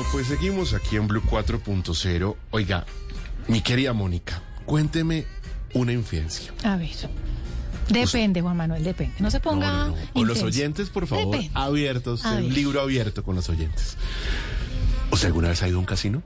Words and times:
Bueno, 0.00 0.12
pues 0.12 0.28
seguimos 0.28 0.72
aquí 0.72 0.96
en 0.96 1.06
Blue 1.08 1.20
4.0. 1.20 2.34
Oiga, 2.52 2.86
mi 3.48 3.60
querida 3.60 3.92
Mónica, 3.92 4.40
cuénteme 4.64 5.26
una 5.74 5.92
infidencia. 5.92 6.54
A 6.62 6.76
ver. 6.78 6.88
Depende, 7.90 8.40
Juan 8.40 8.56
Manuel, 8.56 8.82
depende. 8.82 9.14
No 9.18 9.30
se 9.30 9.40
ponga. 9.40 9.70
No, 9.70 9.86
no, 9.88 9.96
no. 9.96 10.12
Con 10.14 10.26
los 10.26 10.42
oyentes, 10.42 10.88
por 10.88 11.06
favor, 11.06 11.26
Depende. 11.36 11.50
abiertos, 11.52 12.24
un 12.24 12.48
libro 12.54 12.80
abierto 12.80 13.22
con 13.22 13.36
los 13.36 13.50
oyentes. 13.50 13.98
¿Usted 15.10 15.26
alguna 15.26 15.48
vez 15.50 15.62
ha 15.62 15.68
ido 15.68 15.76
a 15.76 15.80
un 15.80 15.86
casino? 15.86 16.22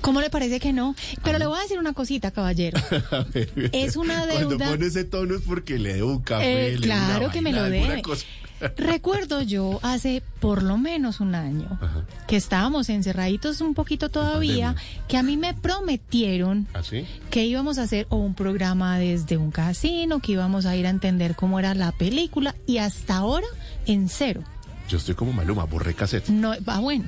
¿Cómo 0.00 0.20
le 0.20 0.30
parece 0.30 0.60
que 0.60 0.72
no? 0.72 0.94
Pero 1.24 1.40
le 1.40 1.46
voy 1.46 1.58
a 1.58 1.62
decir 1.62 1.76
una 1.80 1.94
cosita, 1.94 2.30
caballero. 2.30 2.78
A 3.10 3.24
ver, 3.34 3.50
Es 3.72 3.96
una 3.96 4.26
Cuando 4.28 4.50
deuda- 4.50 4.68
pone 4.70 4.86
ese 4.86 5.02
tono 5.02 5.34
es 5.34 5.42
porque 5.42 5.80
le 5.80 5.94
debo 5.94 6.12
un 6.12 6.22
café, 6.22 6.68
Eh, 6.74 6.78
le 6.78 6.86
debo 6.86 6.94
una 6.94 7.06
claro 7.08 7.30
que 7.32 7.42
me 7.42 7.52
lo 7.52 7.64
debe. 7.64 8.00
Recuerdo 8.76 9.42
yo 9.42 9.78
hace 9.82 10.22
por 10.40 10.62
lo 10.62 10.78
menos 10.78 11.20
un 11.20 11.34
año 11.34 11.78
Ajá. 11.80 12.04
que 12.26 12.36
estábamos 12.36 12.88
encerraditos 12.88 13.60
un 13.60 13.74
poquito 13.74 14.08
todavía, 14.08 14.74
que 15.08 15.16
a 15.16 15.22
mí 15.22 15.36
me 15.36 15.54
prometieron 15.54 16.66
¿Así? 16.74 17.06
que 17.30 17.44
íbamos 17.44 17.78
a 17.78 17.82
hacer 17.82 18.06
o 18.10 18.16
un 18.16 18.34
programa 18.34 18.98
desde 18.98 19.36
un 19.36 19.50
casino, 19.50 20.20
que 20.20 20.32
íbamos 20.32 20.66
a 20.66 20.76
ir 20.76 20.86
a 20.86 20.90
entender 20.90 21.34
cómo 21.34 21.58
era 21.58 21.74
la 21.74 21.92
película 21.92 22.54
y 22.66 22.78
hasta 22.78 23.16
ahora 23.16 23.46
en 23.86 24.08
cero. 24.08 24.42
Yo 24.88 24.96
estoy 24.96 25.14
como 25.14 25.32
Maluma, 25.34 25.64
borré 25.64 25.92
cassette. 25.94 26.28
No, 26.30 26.54
va 26.66 26.78
bueno, 26.78 27.04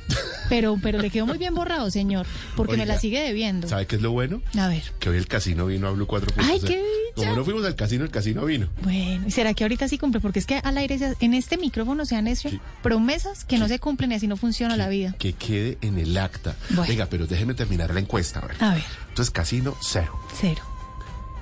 pero 0.50 0.78
pero 0.82 0.98
le 1.00 1.08
quedó 1.10 1.26
muy 1.26 1.38
bien 1.38 1.54
borrado, 1.54 1.90
señor, 1.90 2.26
porque 2.54 2.76
me 2.76 2.84
la 2.84 2.98
sigue 2.98 3.20
debiendo. 3.22 3.68
¿Sabe 3.68 3.86
qué 3.86 3.96
es 3.96 4.02
lo 4.02 4.12
bueno? 4.12 4.42
A 4.58 4.68
ver. 4.68 4.82
Que 4.98 5.08
hoy 5.08 5.16
el 5.16 5.26
casino 5.26 5.64
vino 5.66 5.88
a 5.88 5.90
Blue 5.92 6.06
4.0. 6.06 6.32
Ay, 6.38 6.60
qué. 6.60 6.84
Como 7.16 7.34
no 7.36 7.44
fuimos 7.44 7.64
al 7.64 7.74
casino, 7.76 8.04
el 8.04 8.10
casino 8.10 8.44
vino. 8.44 8.68
Bueno, 8.82 9.26
¿y 9.26 9.30
será 9.30 9.54
que 9.54 9.64
ahorita 9.64 9.88
sí 9.88 9.96
cumple? 9.98 10.20
Porque 10.20 10.38
es 10.40 10.46
que 10.46 10.56
al 10.62 10.76
aire, 10.78 10.98
en 11.20 11.34
este 11.34 11.56
micrófono 11.56 12.04
se 12.04 12.16
han 12.16 12.26
hecho 12.28 12.50
Sí. 12.50 12.60
promesas 12.82 13.44
que 13.44 13.58
no 13.58 13.66
se 13.66 13.78
cumplen 13.78 14.12
y 14.12 14.14
así 14.16 14.26
no 14.26 14.36
funciona 14.36 14.76
la 14.76 14.88
vida. 14.88 15.14
Que 15.18 15.32
quede 15.32 15.78
en 15.80 15.98
el 15.98 16.16
acta. 16.18 16.54
Bueno. 16.70 16.84
Venga, 16.86 17.06
pero 17.06 17.26
déjeme 17.26 17.54
terminar 17.54 17.92
la 17.94 18.00
encuesta. 18.00 18.40
A 18.40 18.46
ver. 18.46 18.56
A 18.60 18.74
ver, 18.74 18.84
Entonces, 19.08 19.30
casino, 19.30 19.74
cero. 19.80 20.12
cero. 20.38 20.62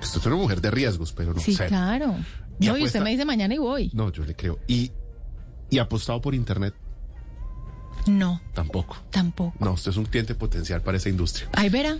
Usted 0.00 0.20
es 0.20 0.26
una 0.26 0.36
mujer 0.36 0.60
de 0.60 0.70
riesgos, 0.70 1.12
pero 1.12 1.34
no, 1.34 1.40
Sí, 1.40 1.54
cero. 1.56 1.68
claro. 1.68 2.14
¿Y 2.60 2.66
No, 2.66 2.76
y 2.78 2.84
usted 2.84 3.00
me 3.02 3.10
dice 3.10 3.24
mañana 3.24 3.54
y 3.54 3.58
voy. 3.58 3.90
No, 3.92 4.12
yo 4.12 4.24
le 4.24 4.34
creo. 4.36 4.58
Y, 4.68 4.90
y 5.70 5.78
apostado 5.78 6.20
por 6.20 6.34
internet, 6.34 6.74
No, 8.06 8.40
tampoco. 8.54 8.96
tampoco. 9.10 9.54
No, 9.62 9.72
usted 9.72 9.90
es 9.90 9.96
un 9.96 10.06
cliente 10.06 10.34
potencial 10.34 10.80
para 10.82 10.96
esa 10.96 11.08
industria. 11.08 11.48
Ahí 11.54 11.68
verá. 11.68 11.98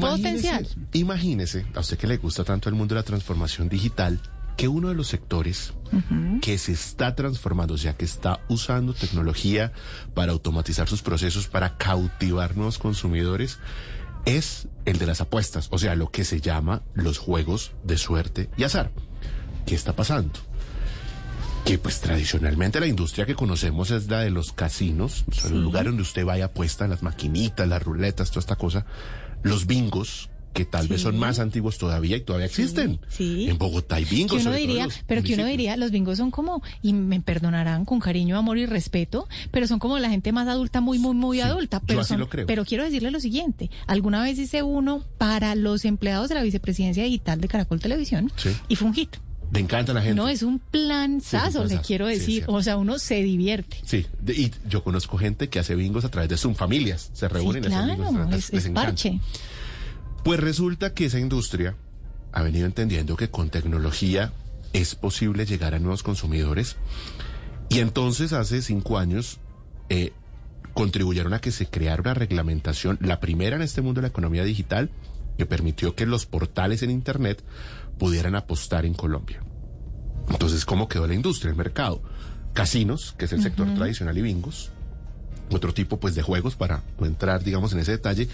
Potencial. 0.00 0.66
imagínese, 0.94 1.66
a 1.74 1.80
usted 1.80 1.98
que 1.98 2.06
le 2.06 2.16
gusta 2.16 2.42
tanto 2.44 2.70
el 2.70 2.74
mundo 2.74 2.94
de 2.94 3.00
la 3.00 3.04
transformación 3.04 3.68
digital, 3.68 4.18
que 4.56 4.66
uno 4.68 4.88
de 4.88 4.94
los 4.94 5.08
sectores 5.08 5.74
que 6.40 6.56
se 6.58 6.72
está 6.72 7.14
transformando, 7.14 7.74
o 7.74 7.78
sea, 7.78 7.94
que 7.96 8.04
está 8.06 8.40
usando 8.48 8.94
tecnología 8.94 9.72
para 10.14 10.32
automatizar 10.32 10.88
sus 10.88 11.02
procesos, 11.02 11.48
para 11.48 11.76
cautivar 11.76 12.56
nuevos 12.56 12.78
consumidores, 12.78 13.58
es 14.24 14.68
el 14.86 14.98
de 14.98 15.06
las 15.06 15.20
apuestas, 15.20 15.68
o 15.70 15.78
sea, 15.78 15.94
lo 15.96 16.10
que 16.10 16.24
se 16.24 16.40
llama 16.40 16.80
los 16.94 17.18
juegos 17.18 17.72
de 17.84 17.98
suerte 17.98 18.48
y 18.56 18.62
azar. 18.64 18.90
¿Qué 19.66 19.74
está 19.74 19.94
pasando? 19.94 20.32
Que 21.64 21.78
pues 21.78 22.00
tradicionalmente 22.00 22.78
la 22.78 22.86
industria 22.86 23.24
que 23.24 23.34
conocemos 23.34 23.90
es 23.90 24.08
la 24.08 24.20
de 24.20 24.30
los 24.30 24.52
casinos, 24.52 25.24
el 25.28 25.34
Sí. 25.34 25.54
lugar 25.54 25.86
donde 25.86 26.02
usted 26.02 26.24
vaya 26.24 26.46
apuesta 26.46 26.86
las 26.88 27.02
maquinitas, 27.02 27.66
las 27.66 27.82
ruletas, 27.82 28.30
toda 28.30 28.40
esta 28.40 28.56
cosa, 28.56 28.84
los 29.42 29.66
bingos, 29.66 30.28
que 30.52 30.64
tal 30.64 30.86
vez 30.86 31.00
son 31.00 31.18
más 31.18 31.40
antiguos 31.40 31.78
todavía 31.78 32.16
y 32.16 32.20
todavía 32.20 32.46
existen. 32.46 33.00
sí. 33.08 33.48
En 33.48 33.58
Bogotá 33.58 33.96
hay 33.96 34.04
bingos. 34.04 34.40
Que 34.42 34.46
uno 34.46 34.54
diría, 34.56 34.86
pero 35.08 35.22
que 35.22 35.32
uno 35.34 35.42
municipios. 35.42 35.48
diría, 35.48 35.76
los 35.76 35.90
bingos 35.90 36.18
son 36.18 36.30
como, 36.30 36.62
y 36.82 36.92
me 36.92 37.20
perdonarán 37.20 37.84
con 37.86 37.98
cariño, 37.98 38.36
amor 38.38 38.58
y 38.58 38.66
respeto, 38.66 39.26
pero 39.50 39.66
son 39.66 39.78
como 39.80 39.98
la 39.98 40.10
gente 40.10 40.30
más 40.32 40.46
adulta, 40.46 40.80
muy, 40.80 40.98
muy, 41.00 41.14
muy 41.14 41.38
Sí, 41.38 41.42
adulta. 41.42 41.78
yo 41.80 41.86
Pero, 41.86 42.00
así 42.02 42.08
son- 42.10 42.20
lo 42.20 42.28
creo. 42.28 42.46
pero 42.46 42.64
quiero 42.64 42.84
decirle 42.84 43.10
lo 43.10 43.18
siguiente, 43.20 43.68
alguna 43.88 44.22
vez 44.22 44.38
hice 44.38 44.62
uno 44.62 45.02
para 45.18 45.54
los 45.56 45.84
empleados 45.86 46.28
de 46.28 46.34
la 46.36 46.42
vicepresidencia 46.42 47.02
digital 47.04 47.40
de 47.40 47.48
Caracol 47.48 47.80
Televisión 47.80 48.30
Sí. 48.36 48.50
y 48.68 48.76
fue 48.76 48.86
un 48.88 48.94
hit. 48.94 49.16
Le 49.52 49.60
encanta 49.60 49.92
la 49.92 50.00
gente. 50.02 50.16
No, 50.16 50.28
es 50.28 50.42
un 50.42 50.58
planzazo, 50.58 51.60
le 51.62 51.68
planzazo, 51.68 51.86
quiero 51.86 52.08
sí, 52.08 52.14
decir. 52.18 52.44
o 52.48 52.62
sea, 52.62 52.76
uno 52.76 52.98
se 52.98 53.22
divierte. 53.22 53.78
Sí, 53.84 54.06
de- 54.20 54.32
y 54.34 54.52
yo 54.68 54.82
conozco 54.82 55.16
gente 55.18 55.48
que 55.48 55.58
hace 55.60 55.74
bingos 55.76 56.04
a 56.04 56.08
través 56.10 56.28
de 56.28 56.36
Zoom, 56.36 56.54
familias, 56.54 57.10
se 57.12 57.26
Sí, 57.28 57.32
reúnen 57.32 57.64
y 57.64 57.66
hacen 57.68 57.86
bingos, 57.88 58.10
claro, 58.10 58.30
les- 58.30 58.44
es, 58.46 58.52
les 58.52 58.64
es 58.66 58.70
parche. 58.72 59.20
Pues 60.24 60.40
resulta 60.40 60.92
que 60.94 61.04
esa 61.06 61.20
industria 61.20 61.76
ha 62.32 62.42
venido 62.42 62.66
entendiendo 62.66 63.16
que 63.16 63.30
con 63.30 63.50
tecnología 63.50 64.32
es 64.72 64.94
posible 64.96 65.46
llegar 65.46 65.74
a 65.74 65.78
nuevos 65.78 66.02
consumidores 66.02 66.76
y 67.68 67.78
entonces 67.78 68.32
hace 68.32 68.60
cinco 68.62 68.98
años 68.98 69.38
eh, 69.88 70.12
contribuyeron 70.72 71.32
a 71.34 71.40
que 71.40 71.52
se 71.52 71.66
creara 71.66 72.00
una 72.02 72.14
reglamentación, 72.14 72.98
la 73.00 73.20
primera 73.20 73.54
en 73.54 73.62
este 73.62 73.82
mundo 73.82 74.00
de 74.00 74.02
la 74.02 74.08
economía 74.08 74.42
digital, 74.42 74.90
que 75.38 75.46
permitió 75.46 75.94
que 75.94 76.06
los 76.06 76.26
portales 76.26 76.82
en 76.82 76.90
Internet 76.90 77.44
pudieran 77.98 78.34
apostar 78.34 78.86
en 78.86 78.94
Colombia. 78.94 79.42
Entonces, 80.28 80.64
¿cómo 80.64 80.88
quedó 80.88 81.06
la 81.06 81.14
industria, 81.14 81.50
el 81.50 81.56
mercado? 81.56 82.02
Casinos, 82.52 83.14
que 83.18 83.24
es 83.26 83.32
el 83.32 83.42
sector 83.42 83.72
tradicional 83.74 84.16
y 84.16 84.22
bingos, 84.22 84.70
otro 85.50 85.74
tipo 85.74 85.98
pues 85.98 86.14
de 86.14 86.22
juegos 86.22 86.54
para 86.56 86.82
no 86.98 87.06
entrar 87.06 87.42
digamos 87.42 87.72
en 87.72 87.80
ese 87.80 87.92
detalle, 87.92 88.28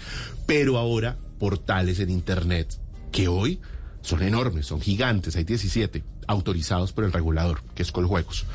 pero 0.45 0.77
ahora 0.77 1.17
portales 1.39 1.99
en 1.99 2.09
internet 2.09 2.79
que 3.11 3.27
hoy 3.27 3.59
son 4.01 4.23
enormes, 4.23 4.67
son 4.67 4.81
gigantes, 4.81 5.35
hay 5.35 5.43
17 5.43 6.03
autorizados 6.27 6.93
por 6.93 7.03
el 7.03 7.11
regulador, 7.11 7.61
que 7.75 7.83
es 7.83 7.91
Coljuegos. 7.91 8.45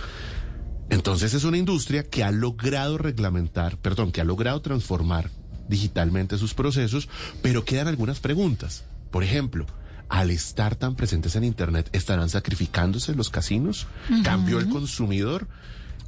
Entonces 0.89 1.35
es 1.35 1.45
una 1.45 1.59
industria 1.59 2.05
que 2.05 2.25
ha 2.25 2.31
logrado 2.31 2.97
reglamentar, 2.97 3.77
perdón, 3.77 4.13
que 4.13 4.21
ha 4.21 4.25
logrado 4.25 4.61
transformar 4.63 5.31
digitalmente 5.69 6.39
sus 6.39 6.55
procesos, 6.55 7.09
pero 7.43 7.65
quedan 7.65 7.89
algunas 7.89 8.21
preguntas. 8.21 8.85
Por 9.11 9.25
ejemplo, 9.25 9.67
al 10.09 10.31
estar 10.31 10.77
tan 10.77 10.95
presentes 10.95 11.37
en 11.37 11.45
Internet, 11.45 11.89
¿estarán 11.93 12.29
sacrificándose 12.29 13.15
los 13.15 13.31
casinos? 13.31 13.87
¿Cambió 14.23 14.59
el 14.59 14.69
consumidor? 14.69 15.49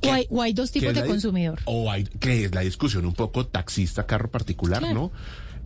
O 0.03 0.13
hay, 0.13 0.27
o 0.31 0.43
hay 0.43 0.53
dos 0.53 0.71
¿Qué 0.71 0.81
tipos 0.81 0.95
de 0.95 1.05
consumidor. 1.07 1.59
O 1.65 1.91
hay, 1.91 2.05
que 2.05 2.45
es 2.45 2.55
la 2.55 2.61
discusión 2.61 3.05
un 3.05 3.15
poco 3.15 3.47
taxista, 3.47 4.07
carro 4.07 4.31
particular, 4.31 4.81
Claro. 4.81 4.95
¿no? 4.95 5.13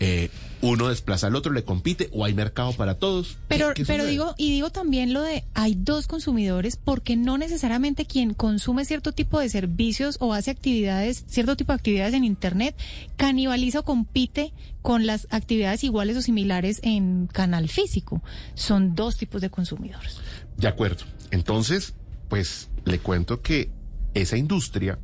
Eh, 0.04 0.30
uno 0.62 0.88
desplaza 0.88 1.28
al 1.28 1.36
otro, 1.36 1.52
le 1.52 1.62
compite, 1.62 2.08
o 2.12 2.24
hay 2.24 2.34
mercado 2.34 2.72
para 2.72 2.94
todos. 2.96 3.34
¿Qué- 3.34 3.36
Pero, 3.48 3.74
qué 3.74 3.84
pero 3.84 4.04
digo, 4.04 4.34
y 4.36 4.50
digo 4.52 4.70
también 4.70 5.12
lo 5.12 5.22
de 5.22 5.44
hay 5.54 5.76
dos 5.76 6.06
consumidores 6.08 6.76
porque 6.76 7.16
no 7.16 7.38
necesariamente 7.38 8.04
quien 8.04 8.34
consume 8.34 8.84
cierto 8.84 9.12
tipo 9.12 9.38
de 9.38 9.48
servicios 9.48 10.16
o 10.20 10.34
hace 10.34 10.50
actividades, 10.50 11.24
cierto 11.28 11.56
tipo 11.56 11.70
de 11.72 11.76
actividades 11.76 12.14
en 12.14 12.24
internet, 12.24 12.76
canibaliza 13.16 13.80
o 13.80 13.84
compite 13.84 14.52
con 14.82 15.06
las 15.06 15.28
actividades 15.30 15.84
iguales 15.84 16.16
o 16.16 16.22
similares 16.22 16.80
en 16.82 17.28
canal 17.28 17.68
físico. 17.68 18.22
Son 18.54 18.94
dos 18.96 19.16
tipos 19.16 19.40
de 19.40 19.50
consumidores. 19.50 20.16
De 20.56 20.66
acuerdo. 20.68 21.04
Entonces, 21.30 21.94
pues 22.28 22.68
le 22.84 22.98
cuento 22.98 23.40
que 23.42 23.70
esa 24.14 24.36
industria 24.36 24.98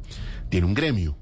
tiene 0.51 0.67
un 0.67 0.75
gremio, 0.75 1.17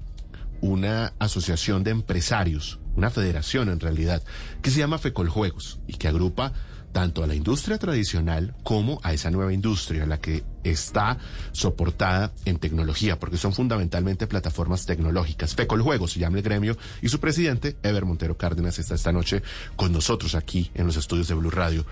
una 0.61 1.13
asociación 1.19 1.83
de 1.83 1.91
empresarios, 1.91 2.79
una 2.97 3.09
federación 3.09 3.69
en 3.69 3.79
realidad, 3.79 4.23
que 4.61 4.71
se 4.71 4.79
llama 4.79 4.97
Fecoljuegos 4.97 5.79
y 5.87 5.93
que 5.93 6.07
agrupa 6.07 6.51
tanto 6.91 7.23
a 7.23 7.27
la 7.27 7.35
industria 7.35 7.77
tradicional 7.77 8.55
como 8.63 8.99
a 9.03 9.13
esa 9.13 9.29
nueva 9.29 9.53
industria, 9.53 10.07
la 10.07 10.19
que 10.19 10.43
está 10.63 11.19
soportada 11.51 12.33
en 12.45 12.57
tecnología, 12.57 13.19
porque 13.19 13.37
son 13.37 13.53
fundamentalmente 13.53 14.25
plataformas 14.25 14.85
tecnológicas. 14.87 15.53
Fecoljuegos 15.53 16.13
se 16.13 16.19
llama 16.19 16.37
el 16.37 16.43
gremio 16.43 16.75
y 17.01 17.09
su 17.09 17.19
presidente, 17.19 17.77
Ever 17.83 18.05
Montero 18.05 18.35
Cárdenas, 18.35 18.79
está 18.79 18.95
esta 18.95 19.11
noche 19.11 19.43
con 19.75 19.91
nosotros 19.91 20.33
aquí 20.33 20.71
en 20.73 20.87
los 20.87 20.97
estudios 20.97 21.27
de 21.27 21.35
Blue 21.35 21.51
Radio. 21.51 21.85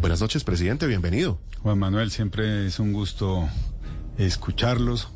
Buenas 0.00 0.20
noches, 0.20 0.42
presidente, 0.42 0.88
bienvenido. 0.88 1.38
Juan 1.62 1.78
Manuel, 1.78 2.10
siempre 2.10 2.66
es 2.66 2.80
un 2.80 2.92
gusto 2.92 3.48
escucharlos. 4.18 5.08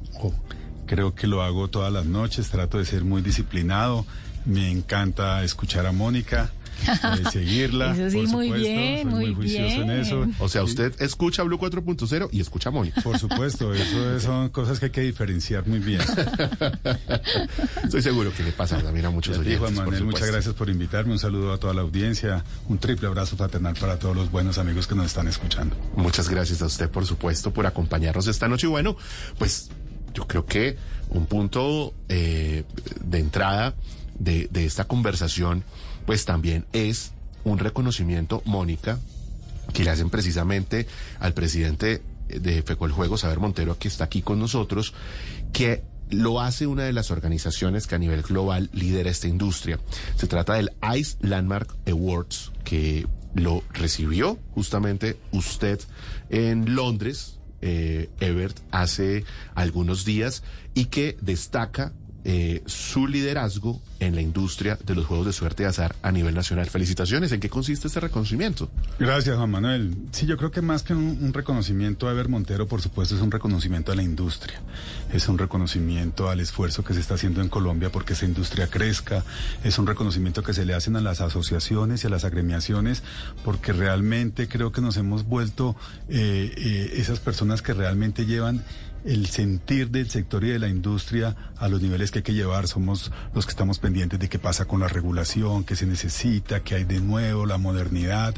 Creo 0.86 1.14
que 1.14 1.26
lo 1.26 1.42
hago 1.42 1.68
todas 1.68 1.92
las 1.92 2.06
noches, 2.06 2.50
trato 2.50 2.78
de 2.78 2.84
ser 2.84 3.04
muy 3.04 3.20
disciplinado. 3.20 4.06
Me 4.48 4.70
encanta 4.70 5.44
escuchar 5.44 5.84
a 5.86 5.92
Mónica, 5.92 6.50
eh, 6.86 7.22
seguirla. 7.32 7.92
Eso 7.92 8.10
sí, 8.10 8.16
por 8.16 8.28
muy 8.28 8.46
supuesto, 8.46 8.68
bien, 8.68 9.10
soy 9.10 9.24
muy 9.26 9.34
juicioso 9.34 9.74
en 9.82 9.86
bien. 9.88 10.00
eso. 10.00 10.26
O 10.38 10.48
sea, 10.48 10.62
usted 10.62 10.94
escucha 11.02 11.42
Blue 11.42 11.58
4.0 11.58 12.30
y 12.32 12.40
escucha 12.40 12.70
a 12.70 12.72
Mónica. 12.72 13.02
Por 13.02 13.18
supuesto, 13.18 13.74
eso 13.74 14.16
es- 14.16 14.22
son 14.22 14.48
cosas 14.48 14.78
que 14.80 14.86
hay 14.86 14.90
que 14.92 15.00
diferenciar 15.02 15.66
muy 15.66 15.80
bien. 15.80 16.00
Estoy 17.84 18.02
seguro 18.02 18.32
que 18.34 18.42
le 18.42 18.52
pasa 18.52 18.78
también 18.82 19.06
a 19.06 19.10
muchos 19.10 19.36
oyentes. 19.38 19.58
Juan 19.58 19.74
Manuel, 19.74 20.04
muchas 20.04 20.28
gracias 20.30 20.54
por 20.54 20.68
invitarme. 20.70 21.12
Un 21.12 21.18
saludo 21.18 21.52
a 21.52 21.58
toda 21.58 21.74
la 21.74 21.82
audiencia. 21.82 22.44
Un 22.68 22.78
triple 22.78 23.06
abrazo 23.08 23.36
fraternal 23.36 23.74
para 23.78 23.98
todos 23.98 24.16
los 24.16 24.30
buenos 24.30 24.58
amigos 24.58 24.86
que 24.86 24.94
nos 24.94 25.06
están 25.06 25.28
escuchando. 25.28 25.76
Muchas 25.96 26.28
gracias 26.28 26.62
a 26.62 26.66
usted, 26.66 26.88
por 26.90 27.06
supuesto, 27.06 27.52
por 27.52 27.66
acompañarnos 27.66 28.26
esta 28.26 28.48
noche. 28.48 28.66
Y 28.66 28.70
bueno, 28.70 28.96
pues 29.38 29.70
yo 30.14 30.26
creo 30.26 30.46
que 30.46 30.76
un 31.10 31.26
punto 31.26 31.94
eh, 32.08 32.64
de 33.04 33.18
entrada 33.18 33.74
de, 34.18 34.48
esta 34.54 34.84
conversación, 34.84 35.64
pues 36.06 36.24
también 36.24 36.66
es 36.72 37.12
un 37.44 37.58
reconocimiento, 37.58 38.42
Mónica, 38.44 38.98
que 39.72 39.84
le 39.84 39.90
hacen 39.90 40.10
precisamente 40.10 40.86
al 41.20 41.34
presidente 41.34 42.02
de 42.28 42.62
Fecoljuegos, 42.62 43.20
Saber 43.20 43.38
Montero, 43.38 43.78
que 43.78 43.88
está 43.88 44.04
aquí 44.04 44.22
con 44.22 44.38
nosotros, 44.38 44.94
que 45.52 45.82
lo 46.10 46.40
hace 46.40 46.66
una 46.66 46.84
de 46.84 46.92
las 46.92 47.10
organizaciones 47.10 47.86
que 47.86 47.94
a 47.94 47.98
nivel 47.98 48.22
global 48.22 48.70
lidera 48.72 49.10
esta 49.10 49.28
industria. 49.28 49.78
Se 50.16 50.26
trata 50.26 50.54
del 50.54 50.72
ICE 50.94 51.16
Landmark 51.20 51.74
Awards, 51.86 52.52
que 52.64 53.06
lo 53.34 53.62
recibió 53.72 54.38
justamente 54.54 55.18
usted 55.32 55.80
en 56.30 56.74
Londres, 56.74 57.38
eh, 57.60 58.08
hace 58.70 59.24
algunos 59.54 60.04
días 60.04 60.42
y 60.74 60.86
que 60.86 61.16
destaca 61.20 61.92
eh, 62.30 62.62
su 62.66 63.06
liderazgo 63.06 63.80
en 64.00 64.14
la 64.14 64.20
industria 64.20 64.78
de 64.84 64.94
los 64.94 65.06
juegos 65.06 65.24
de 65.24 65.32
suerte 65.32 65.62
y 65.62 65.66
azar 65.66 65.96
a 66.02 66.12
nivel 66.12 66.34
nacional. 66.34 66.68
Felicitaciones. 66.68 67.32
¿En 67.32 67.40
qué 67.40 67.48
consiste 67.48 67.88
este 67.88 68.00
reconocimiento? 68.00 68.70
Gracias, 68.98 69.34
Juan 69.34 69.50
Manuel. 69.50 69.96
Sí, 70.12 70.26
yo 70.26 70.36
creo 70.36 70.50
que 70.50 70.60
más 70.60 70.82
que 70.82 70.92
un, 70.92 71.32
reconocimiento 71.32 72.06
a 72.06 72.12
Ever 72.12 72.28
Montero, 72.28 72.68
por 72.68 72.82
supuesto, 72.82 73.14
es 73.14 73.22
un 73.22 73.30
reconocimiento 73.30 73.92
a 73.92 73.94
la 73.94 74.02
industria. 74.02 74.60
Es 75.10 75.26
un 75.30 75.38
reconocimiento 75.38 76.28
al 76.28 76.40
esfuerzo 76.40 76.84
que 76.84 76.92
se 76.92 77.00
está 77.00 77.14
haciendo 77.14 77.40
en 77.40 77.48
Colombia 77.48 77.90
porque 77.90 78.12
esa 78.12 78.26
industria 78.26 78.66
crezca. 78.66 79.24
Es 79.64 79.78
un 79.78 79.86
reconocimiento 79.86 80.42
que 80.42 80.52
se 80.52 80.66
le 80.66 80.74
hacen 80.74 80.96
a 80.96 81.00
las 81.00 81.22
asociaciones 81.22 82.04
y 82.04 82.08
a 82.08 82.10
las 82.10 82.26
agremiaciones 82.26 83.02
porque 83.42 83.72
realmente 83.72 84.48
creo 84.48 84.70
que 84.70 84.82
nos 84.82 84.98
hemos 84.98 85.24
vuelto 85.24 85.76
eh, 86.10 86.52
eh, 86.58 86.90
esas 86.96 87.20
personas 87.20 87.62
que 87.62 87.72
realmente 87.72 88.26
llevan 88.26 88.62
el 89.04 89.26
sentir 89.26 89.90
del 89.90 90.10
sector 90.10 90.44
y 90.44 90.50
de 90.50 90.58
la 90.58 90.68
industria 90.68 91.36
a 91.56 91.68
los 91.68 91.80
niveles 91.80 92.10
que 92.10 92.18
hay 92.18 92.22
que 92.22 92.34
llevar. 92.34 92.68
Somos 92.68 93.12
los 93.34 93.46
que 93.46 93.50
estamos 93.50 93.78
pendientes 93.78 94.18
de 94.18 94.28
qué 94.28 94.38
pasa 94.38 94.66
con 94.66 94.80
la 94.80 94.88
regulación, 94.88 95.64
qué 95.64 95.76
se 95.76 95.86
necesita, 95.86 96.60
qué 96.60 96.76
hay 96.76 96.84
de 96.84 97.00
nuevo, 97.00 97.46
la 97.46 97.58
modernidad. 97.58 98.34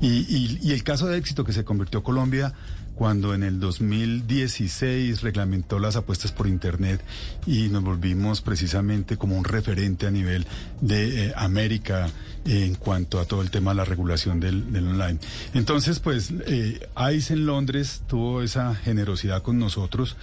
Y, 0.00 0.08
y, 0.08 0.58
y 0.62 0.72
el 0.72 0.82
caso 0.82 1.06
de 1.06 1.18
éxito 1.18 1.44
que 1.44 1.52
se 1.52 1.64
convirtió 1.64 2.02
Colombia 2.02 2.52
cuando 2.94 3.34
en 3.34 3.42
el 3.42 3.58
2016 3.58 5.22
reglamentó 5.22 5.78
las 5.78 5.96
apuestas 5.96 6.32
por 6.32 6.46
Internet 6.46 7.00
y 7.46 7.68
nos 7.68 7.82
volvimos 7.82 8.42
precisamente 8.42 9.16
como 9.16 9.36
un 9.36 9.44
referente 9.44 10.06
a 10.06 10.10
nivel 10.10 10.46
de 10.80 11.26
eh, 11.26 11.32
América 11.36 12.10
en 12.44 12.74
cuanto 12.74 13.20
a 13.20 13.24
todo 13.24 13.42
el 13.42 13.50
tema 13.50 13.70
de 13.70 13.76
la 13.76 13.84
regulación 13.84 14.40
del, 14.40 14.72
del 14.72 14.88
online. 14.88 15.18
Entonces, 15.54 16.00
pues, 16.00 16.32
eh, 16.46 16.80
en 16.96 17.46
Londres 17.46 18.02
tuvo 18.06 18.42
esa 18.42 18.74
generosidad 18.74 19.42
con 19.42 19.58
nosotros 19.58 20.16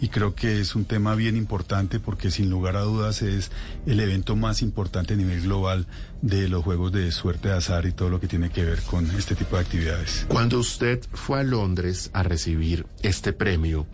y 0.00 0.08
creo 0.08 0.34
que 0.34 0.60
es 0.60 0.74
un 0.74 0.84
tema 0.84 1.14
bien 1.14 1.36
importante 1.36 2.00
porque 2.00 2.30
sin 2.30 2.50
lugar 2.50 2.76
a 2.76 2.82
dudas 2.82 3.22
es 3.22 3.50
el 3.86 4.00
evento 4.00 4.36
más 4.36 4.62
importante 4.62 5.14
a 5.14 5.16
nivel 5.16 5.42
global 5.42 5.86
de 6.22 6.48
los 6.48 6.64
juegos 6.64 6.92
de 6.92 7.12
suerte 7.12 7.48
de 7.48 7.54
azar 7.54 7.86
y 7.86 7.92
todo 7.92 8.08
lo 8.08 8.20
que 8.20 8.28
tiene 8.28 8.50
que 8.50 8.64
ver 8.64 8.80
con 8.82 9.10
este 9.12 9.34
tipo 9.34 9.56
de 9.56 9.62
actividades. 9.62 10.24
Cuando 10.28 10.58
usted 10.58 11.00
fue 11.12 11.40
a 11.40 11.42
Londres 11.42 12.10
a 12.12 12.22
recibir 12.22 12.86
este 13.02 13.32
premio, 13.32 13.86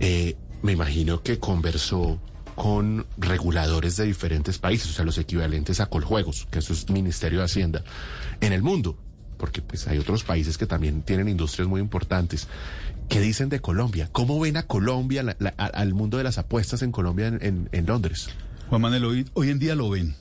eh, 0.00 0.36
me 0.62 0.72
imagino 0.72 1.22
que 1.22 1.38
conversó 1.38 2.20
con 2.56 3.06
reguladores 3.18 3.96
de 3.96 4.06
diferentes 4.06 4.58
países, 4.58 4.90
o 4.90 4.92
sea, 4.94 5.04
los 5.04 5.18
equivalentes 5.18 5.78
a 5.78 5.86
Coljuegos, 5.86 6.48
que 6.50 6.58
eso 6.58 6.72
es 6.72 6.90
Ministerio 6.90 7.40
de 7.40 7.44
Hacienda, 7.44 7.84
en 8.40 8.52
el 8.52 8.62
mundo, 8.62 8.98
porque 9.36 9.60
pues 9.62 9.86
hay 9.86 9.98
otros 9.98 10.24
países 10.24 10.56
que 10.56 10.66
también 10.66 11.02
tienen 11.02 11.28
industrias 11.28 11.68
muy 11.68 11.82
importantes. 11.82 12.48
¿Qué 13.10 13.20
dicen 13.20 13.50
de 13.50 13.60
Colombia? 13.60 14.08
¿Cómo 14.10 14.40
ven 14.40 14.56
a 14.56 14.64
Colombia, 14.64 15.22
la, 15.22 15.36
la, 15.38 15.50
al 15.50 15.94
mundo 15.94 16.16
de 16.16 16.24
las 16.24 16.38
apuestas 16.38 16.82
en 16.82 16.90
Colombia, 16.90 17.28
en, 17.28 17.38
en, 17.42 17.68
en 17.70 17.86
Londres? 17.86 18.30
Juan 18.68 18.80
Manuel, 18.80 19.04
hoy, 19.04 19.30
hoy 19.34 19.50
en 19.50 19.58
día 19.58 19.76
lo 19.76 19.90
ven. 19.90 20.16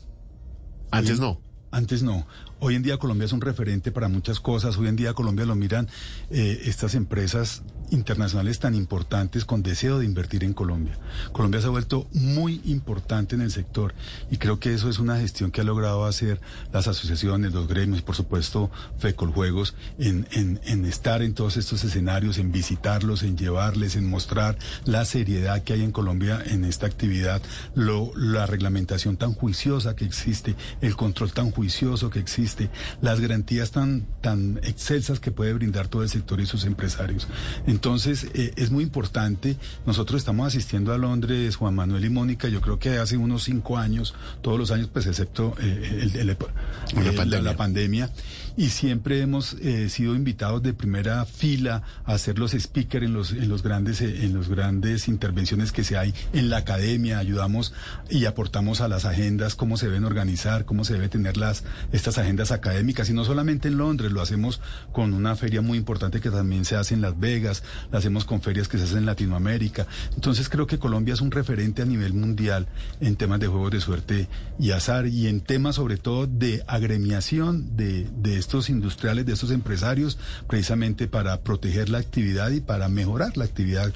Antes 0.91 1.13
hoy, 1.13 1.19
no. 1.19 1.41
Antes 1.75 2.03
no. 2.03 2.25
Hoy 2.61 2.75
en 2.75 2.83
día 2.83 2.97
Colombia 2.97 3.25
es 3.25 3.33
un 3.33 3.41
referente 3.41 3.91
para 3.91 4.07
muchas 4.07 4.39
cosas. 4.39 4.77
Hoy 4.77 4.87
en 4.87 4.95
día 4.95 5.13
Colombia 5.13 5.45
lo 5.45 5.55
miran 5.55 5.89
eh, 6.29 6.61
estas 6.63 6.95
empresas 6.95 7.63
internacionales 7.91 8.59
tan 8.59 8.73
importantes 8.73 9.43
con 9.43 9.61
deseo 9.61 9.99
de 9.99 10.05
invertir 10.05 10.45
en 10.45 10.53
Colombia. 10.53 10.97
Colombia 11.33 11.59
se 11.59 11.67
ha 11.67 11.71
vuelto 11.71 12.07
muy 12.13 12.61
importante 12.63 13.35
en 13.35 13.41
el 13.41 13.51
sector 13.51 13.93
y 14.31 14.37
creo 14.37 14.57
que 14.57 14.73
eso 14.73 14.89
es 14.89 14.99
una 14.99 15.19
gestión 15.19 15.51
que 15.51 15.61
ha 15.61 15.65
logrado 15.65 16.05
hacer 16.05 16.39
las 16.71 16.87
asociaciones, 16.87 17.53
los 17.53 17.67
gremios 17.67 18.01
por 18.01 18.15
supuesto 18.15 18.71
FECOL 18.97 19.33
en, 19.99 20.25
en, 20.31 20.61
en 20.63 20.85
estar 20.85 21.21
en 21.21 21.33
todos 21.33 21.57
estos 21.57 21.83
escenarios, 21.83 22.39
en 22.39 22.53
visitarlos, 22.53 23.21
en 23.21 23.37
llevarles, 23.37 23.97
en 23.97 24.09
mostrar 24.09 24.57
la 24.85 25.05
seriedad 25.05 25.61
que 25.61 25.73
hay 25.73 25.83
en 25.83 25.91
Colombia 25.91 26.41
en 26.43 26.63
esta 26.63 26.87
actividad, 26.87 27.41
lo, 27.75 28.11
la 28.15 28.47
reglamentación 28.47 29.17
tan 29.17 29.33
juiciosa 29.33 29.95
que 29.95 30.05
existe, 30.05 30.55
el 30.81 30.95
control 30.95 31.33
tan 31.33 31.51
juicioso 31.51 31.64
que 32.11 32.19
existe, 32.19 32.69
las 33.01 33.19
garantías 33.19 33.71
tan, 33.71 34.05
tan 34.21 34.59
excelsas 34.63 35.19
que 35.19 35.31
puede 35.31 35.53
brindar 35.53 35.87
todo 35.87 36.03
el 36.03 36.09
sector 36.09 36.39
y 36.39 36.45
sus 36.45 36.65
empresarios. 36.65 37.27
Entonces, 37.67 38.27
eh, 38.33 38.53
es 38.55 38.71
muy 38.71 38.83
importante. 38.83 39.57
Nosotros 39.85 40.19
estamos 40.19 40.47
asistiendo 40.47 40.93
a 40.93 40.97
Londres, 40.97 41.55
Juan 41.55 41.75
Manuel 41.75 42.05
y 42.05 42.09
Mónica, 42.09 42.47
yo 42.47 42.61
creo 42.61 42.79
que 42.79 42.97
hace 42.97 43.17
unos 43.17 43.43
cinco 43.43 43.77
años, 43.77 44.13
todos 44.41 44.59
los 44.59 44.71
años, 44.71 44.89
pues 44.91 45.05
excepto 45.07 45.55
eh, 45.59 45.99
el, 46.03 46.15
el, 46.15 46.19
el, 46.19 46.27
la, 46.27 46.35
pandemia. 46.37 47.25
La, 47.25 47.41
la, 47.41 47.57
pandemia. 47.57 48.09
Y 48.57 48.69
siempre 48.69 49.19
hemos 49.19 49.53
eh, 49.55 49.89
sido 49.89 50.15
invitados 50.15 50.63
de 50.63 50.73
primera 50.73 51.25
fila 51.25 51.83
a 52.05 52.13
hacer 52.13 52.39
los 52.39 52.51
speakers 52.51 53.05
en 53.05 53.13
los, 53.13 53.31
en 53.33 53.49
los 53.49 53.63
grandes, 53.63 53.99
en 53.99 54.33
los 54.33 54.47
grandes 54.47 55.09
intervenciones 55.09 55.73
que 55.73 55.83
se 55.83 55.97
hay 55.97 56.13
en 56.31 56.49
la 56.49 56.57
academia. 56.57 57.19
Ayudamos 57.19 57.73
y 58.09 58.25
aportamos 58.25 58.79
a 58.79 58.87
las 58.87 59.03
agendas, 59.03 59.55
cómo 59.55 59.75
se 59.75 59.87
deben 59.87 60.05
organizar, 60.05 60.63
cómo 60.63 60.85
se 60.85 60.93
debe 60.93 61.09
tener 61.09 61.35
las, 61.35 61.65
estas 61.91 62.17
agendas 62.17 62.51
académicas. 62.51 63.09
Y 63.09 63.13
no 63.13 63.25
solamente 63.25 63.67
en 63.67 63.77
Londres, 63.77 64.13
lo 64.13 64.21
hacemos 64.21 64.61
con 64.93 65.13
una 65.13 65.35
feria 65.35 65.61
muy 65.61 65.77
importante 65.77 66.21
que 66.21 66.29
también 66.29 66.63
se 66.63 66.77
hace 66.77 66.93
en 66.93 67.01
Las 67.01 67.19
Vegas, 67.19 67.61
la 67.91 67.99
hacemos 67.99 68.23
con 68.23 68.41
ferias 68.41 68.69
que 68.69 68.77
se 68.77 68.85
hacen 68.85 68.99
en 68.99 69.05
Latinoamérica. 69.05 69.85
Entonces 70.15 70.47
creo 70.47 70.65
que 70.65 70.79
Colombia 70.79 71.13
es 71.13 71.19
un 71.19 71.31
referente 71.31 71.81
a 71.81 71.85
nivel 71.85 72.13
mundial 72.13 72.67
en 73.01 73.17
temas 73.17 73.41
de 73.41 73.47
juegos 73.47 73.71
de 73.71 73.81
suerte 73.81 74.29
y 74.57 74.71
azar 74.71 75.07
y 75.07 75.27
en 75.27 75.41
temas 75.41 75.75
sobre 75.75 75.97
todo 75.97 76.25
de 76.25 76.63
agremiación 76.67 77.75
de, 77.75 78.07
de 78.15 78.44
estos 78.45 78.69
industriales, 78.69 79.25
de 79.25 79.33
estos 79.33 79.49
empresarios, 79.49 80.19
precisamente 80.47 81.07
para 81.07 81.41
proteger 81.41 81.89
la 81.89 81.97
actividad 81.97 82.51
y 82.51 82.61
para 82.61 82.87
mejorar 82.89 83.35
la 83.37 83.45
actividad 83.45 83.91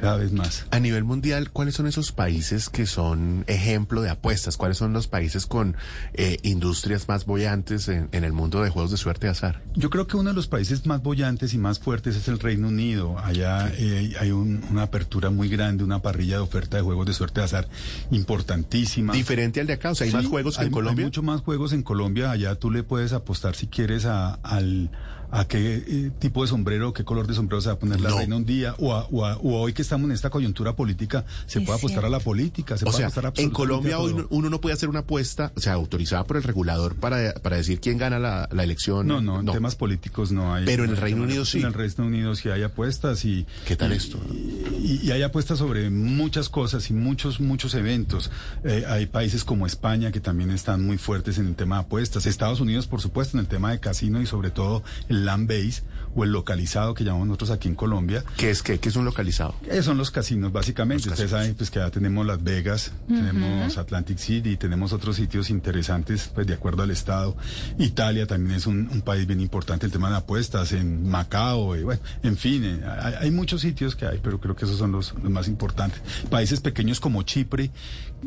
cada 0.00 0.16
vez 0.16 0.32
más. 0.32 0.66
A 0.70 0.80
nivel 0.80 1.04
mundial, 1.04 1.50
¿cuáles 1.50 1.76
son 1.76 1.86
esos 1.86 2.12
países 2.12 2.68
que 2.68 2.84
son 2.84 3.44
ejemplo 3.46 4.02
de 4.02 4.10
apuestas? 4.10 4.56
¿Cuáles 4.56 4.76
son 4.76 4.92
los 4.92 5.06
países 5.06 5.46
con 5.46 5.76
eh, 6.12 6.36
industrias 6.42 7.08
más 7.08 7.24
bollantes 7.24 7.88
en, 7.88 8.08
en, 8.12 8.24
el 8.24 8.32
mundo 8.32 8.62
de 8.62 8.70
juegos 8.70 8.90
de 8.90 8.96
suerte 8.98 9.28
y 9.28 9.30
azar? 9.30 9.62
Yo 9.74 9.88
creo 9.88 10.06
que 10.06 10.16
uno 10.16 10.30
de 10.30 10.36
los 10.36 10.46
países 10.46 10.84
más 10.84 11.02
bollantes 11.02 11.54
y 11.54 11.58
más 11.58 11.78
fuertes 11.78 12.16
es 12.16 12.28
el 12.28 12.38
Reino 12.38 12.68
Unido. 12.68 13.18
Allá 13.18 13.68
sí. 13.68 13.76
eh, 13.78 14.12
hay 14.20 14.30
un, 14.30 14.62
una 14.70 14.82
apertura 14.82 15.30
muy 15.30 15.48
grande, 15.48 15.84
una 15.84 16.02
parrilla 16.02 16.36
de 16.36 16.42
oferta 16.42 16.76
de 16.76 16.82
juegos 16.82 17.06
de 17.06 17.14
suerte 17.14 17.40
y 17.40 17.44
azar 17.44 17.68
importantísima. 18.10 19.12
Diferente 19.12 19.60
al 19.60 19.66
de 19.66 19.74
acá, 19.74 19.92
o 19.92 19.94
sea, 19.94 20.04
hay 20.04 20.10
sí, 20.10 20.16
más 20.16 20.26
juegos 20.26 20.56
que 20.56 20.62
hay, 20.62 20.66
en 20.66 20.72
Colombia. 20.72 21.02
Hay 21.02 21.06
mucho 21.06 21.22
más 21.22 21.40
juegos 21.40 21.72
en 21.72 21.82
Colombia. 21.82 22.30
Allá 22.30 22.56
tú 22.56 22.70
le 22.70 22.82
puedes 22.82 23.12
apostar 23.12 23.54
si 23.54 23.68
quieres 23.68 23.93
a, 24.02 24.38
al 24.42 24.90
a 25.34 25.48
qué 25.48 25.82
eh, 25.84 26.10
tipo 26.20 26.42
de 26.42 26.48
sombrero, 26.48 26.92
qué 26.92 27.04
color 27.04 27.26
de 27.26 27.34
sombrero 27.34 27.60
se 27.60 27.68
va 27.68 27.74
a 27.74 27.78
poner 27.78 28.00
la 28.00 28.10
no. 28.10 28.18
reina 28.18 28.36
un 28.36 28.44
día, 28.44 28.76
o, 28.78 28.94
a, 28.94 29.08
o, 29.10 29.24
a, 29.26 29.36
o, 29.38 29.60
hoy 29.60 29.72
que 29.72 29.82
estamos 29.82 30.06
en 30.06 30.12
esta 30.12 30.30
coyuntura 30.30 30.76
política, 30.76 31.24
se 31.46 31.60
puede 31.60 31.76
apostar 31.78 32.02
cierto. 32.02 32.06
a 32.06 32.18
la 32.18 32.20
política, 32.20 32.76
se 32.76 32.84
o 32.84 32.86
puede 32.86 32.98
sea, 32.98 33.06
apostar 33.08 33.26
a 33.26 33.32
En 33.42 33.50
Colombia 33.50 33.98
hoy 33.98 34.14
uno 34.30 34.48
no 34.48 34.60
puede 34.60 34.74
hacer 34.74 34.88
una 34.88 35.00
apuesta, 35.00 35.50
o 35.56 35.60
sea, 35.60 35.72
autorizada 35.72 36.24
por 36.24 36.36
el 36.36 36.44
regulador 36.44 36.94
para, 36.94 37.34
para 37.34 37.56
decir 37.56 37.80
quién 37.80 37.98
gana 37.98 38.20
la, 38.20 38.48
la 38.52 38.62
elección. 38.62 39.08
No, 39.08 39.20
no, 39.20 39.40
en 39.40 39.46
no. 39.46 39.52
temas 39.52 39.74
políticos 39.74 40.30
no 40.30 40.54
hay. 40.54 40.66
Pero 40.66 40.84
en 40.84 40.90
el 40.90 40.96
Reino 40.96 41.24
Unido 41.24 41.44
sí. 41.44 41.58
En 41.58 41.66
el 41.66 41.74
Reino 41.74 42.06
Unido 42.06 42.36
sí 42.36 42.50
hay 42.50 42.62
apuestas 42.62 43.24
y. 43.24 43.44
¿Qué 43.66 43.74
tal 43.74 43.92
y, 43.92 43.96
esto? 43.96 44.20
Y, 44.30 45.00
y, 45.02 45.10
hay 45.10 45.22
apuestas 45.22 45.58
sobre 45.58 45.90
muchas 45.90 46.48
cosas 46.48 46.90
y 46.90 46.94
muchos, 46.94 47.40
muchos 47.40 47.74
eventos. 47.74 48.30
Eh, 48.62 48.84
hay 48.86 49.06
países 49.06 49.42
como 49.42 49.66
España 49.66 50.12
que 50.12 50.20
también 50.20 50.52
están 50.52 50.86
muy 50.86 50.96
fuertes 50.96 51.38
en 51.38 51.48
el 51.48 51.56
tema 51.56 51.76
de 51.76 51.82
apuestas. 51.82 52.26
Estados 52.26 52.60
Unidos, 52.60 52.86
por 52.86 53.00
supuesto, 53.00 53.36
en 53.36 53.40
el 53.40 53.48
tema 53.48 53.72
de 53.72 53.80
casino 53.80 54.22
y 54.22 54.26
sobre 54.26 54.50
todo 54.50 54.84
el 55.08 55.23
land 55.24 55.48
base 55.48 55.82
o 56.14 56.24
el 56.24 56.30
localizado 56.30 56.94
que 56.94 57.04
llamamos 57.04 57.28
nosotros 57.28 57.50
aquí 57.50 57.68
en 57.68 57.74
Colombia. 57.74 58.24
¿Qué 58.36 58.50
es 58.50 58.62
qué? 58.62 58.78
¿Qué 58.78 58.88
es 58.88 58.96
un 58.96 59.04
localizado? 59.04 59.54
Eh, 59.68 59.82
son 59.82 59.98
los 59.98 60.10
casinos, 60.10 60.52
básicamente. 60.52 61.06
Los 61.06 61.12
Ustedes 61.14 61.30
casinos. 61.30 61.42
saben 61.42 61.54
pues, 61.56 61.70
que 61.70 61.78
ya 61.80 61.90
tenemos 61.90 62.26
Las 62.26 62.42
Vegas, 62.42 62.92
uh 63.08 63.12
-huh. 63.12 63.16
tenemos 63.16 63.78
Atlantic 63.78 64.18
City, 64.18 64.56
tenemos 64.56 64.92
otros 64.92 65.16
sitios 65.16 65.50
interesantes, 65.50 66.30
pues 66.34 66.46
de 66.46 66.54
acuerdo 66.54 66.82
al 66.82 66.90
Estado. 66.90 67.36
Italia 67.78 68.26
también 68.26 68.56
es 68.56 68.66
un, 68.66 68.88
un 68.90 69.02
país 69.02 69.26
bien 69.26 69.40
importante, 69.40 69.86
el 69.86 69.92
tema 69.92 70.10
de 70.10 70.16
apuestas, 70.16 70.72
en 70.72 71.08
Macao, 71.08 71.76
y 71.76 71.82
bueno, 71.82 72.00
en 72.22 72.36
fin, 72.36 72.64
eh, 72.64 72.80
hay, 73.02 73.14
hay, 73.20 73.30
muchos 73.30 73.60
sitios 73.60 73.96
que 73.96 74.06
hay, 74.06 74.20
pero 74.22 74.40
creo 74.40 74.54
que 74.56 74.64
esos 74.64 74.78
son 74.78 74.92
los, 74.92 75.14
los 75.22 75.30
más 75.30 75.48
importantes. 75.48 76.00
Países 76.30 76.60
pequeños 76.60 77.00
como 77.00 77.22
Chipre, 77.22 77.70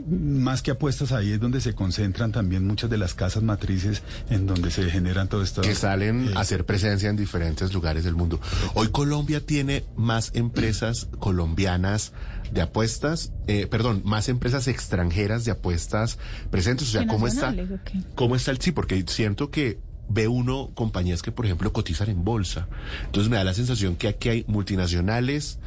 más 0.09 0.61
que 0.61 0.71
apuestas 0.71 1.11
ahí 1.11 1.31
es 1.31 1.39
donde 1.39 1.61
se 1.61 1.73
concentran 1.73 2.31
también 2.31 2.65
muchas 2.67 2.89
de 2.89 2.97
las 2.97 3.13
casas 3.13 3.43
matrices 3.43 4.03
en 4.29 4.45
donde 4.45 4.69
se 4.71 4.89
generan 4.89 5.27
todo 5.27 5.41
esto. 5.41 5.61
Que 5.61 5.75
salen 5.75 6.29
eh, 6.29 6.31
a 6.35 6.41
hacer 6.41 6.65
presencia 6.65 7.09
en 7.09 7.15
diferentes 7.15 7.73
lugares 7.73 7.76
del 7.81 8.15
mundo. 8.15 8.39
Hoy 8.73 8.89
Colombia 8.89 9.45
tiene 9.45 9.83
más 9.95 10.31
empresas 10.33 11.07
colombianas 11.19 12.13
de 12.51 12.61
apuestas, 12.61 13.31
eh, 13.47 13.67
perdón, 13.67 14.01
más 14.05 14.29
empresas 14.29 14.67
extranjeras 14.67 15.45
de 15.45 15.51
apuestas 15.51 16.17
presentes. 16.49 16.89
O 16.89 16.91
sea, 16.91 17.07
¿cómo 17.07 17.27
está? 17.27 17.49
Okay. 17.49 18.05
¿Cómo 18.15 18.35
está 18.35 18.51
el 18.51 18.59
sí? 18.59 18.71
Porque 18.71 19.03
siento 19.07 19.51
que 19.51 19.79
ve 20.09 20.27
uno 20.27 20.71
compañías 20.73 21.21
que, 21.21 21.31
por 21.31 21.45
ejemplo, 21.45 21.71
cotizan 21.73 22.09
en 22.09 22.23
bolsa. 22.23 22.67
Entonces 23.05 23.29
me 23.29 23.37
da 23.37 23.43
la 23.43 23.53
sensación 23.53 23.95
que 23.95 24.07
aquí 24.07 24.29
hay 24.29 24.45
multinacionales, 24.47 25.59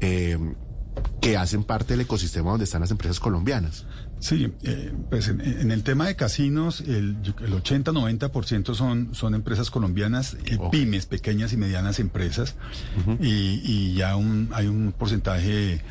eh, 0.00 0.38
que 1.20 1.36
hacen 1.36 1.64
parte 1.64 1.94
del 1.94 2.02
ecosistema 2.02 2.50
donde 2.50 2.64
están 2.64 2.80
las 2.80 2.90
empresas 2.90 3.20
colombianas. 3.20 3.86
Sí, 4.20 4.50
eh, 4.62 4.92
pues 5.10 5.28
en, 5.28 5.40
en, 5.42 5.70
el 5.70 5.82
tema 5.82 6.06
de 6.06 6.16
casinos, 6.16 6.80
el, 6.80 7.16
el 7.42 7.52
80-90% 7.52 8.74
son, 8.74 9.14
son 9.14 9.34
empresas 9.34 9.70
colombianas, 9.70 10.36
eh, 10.46 10.58
pymes, 10.70 11.04
pequeñas 11.06 11.52
y 11.52 11.58
medianas 11.58 11.98
empresas, 11.98 12.54
y, 13.20 13.60
y 13.62 13.94
ya 13.94 14.16
un, 14.16 14.48
hay 14.54 14.66
un 14.66 14.92
porcentaje 14.96 15.82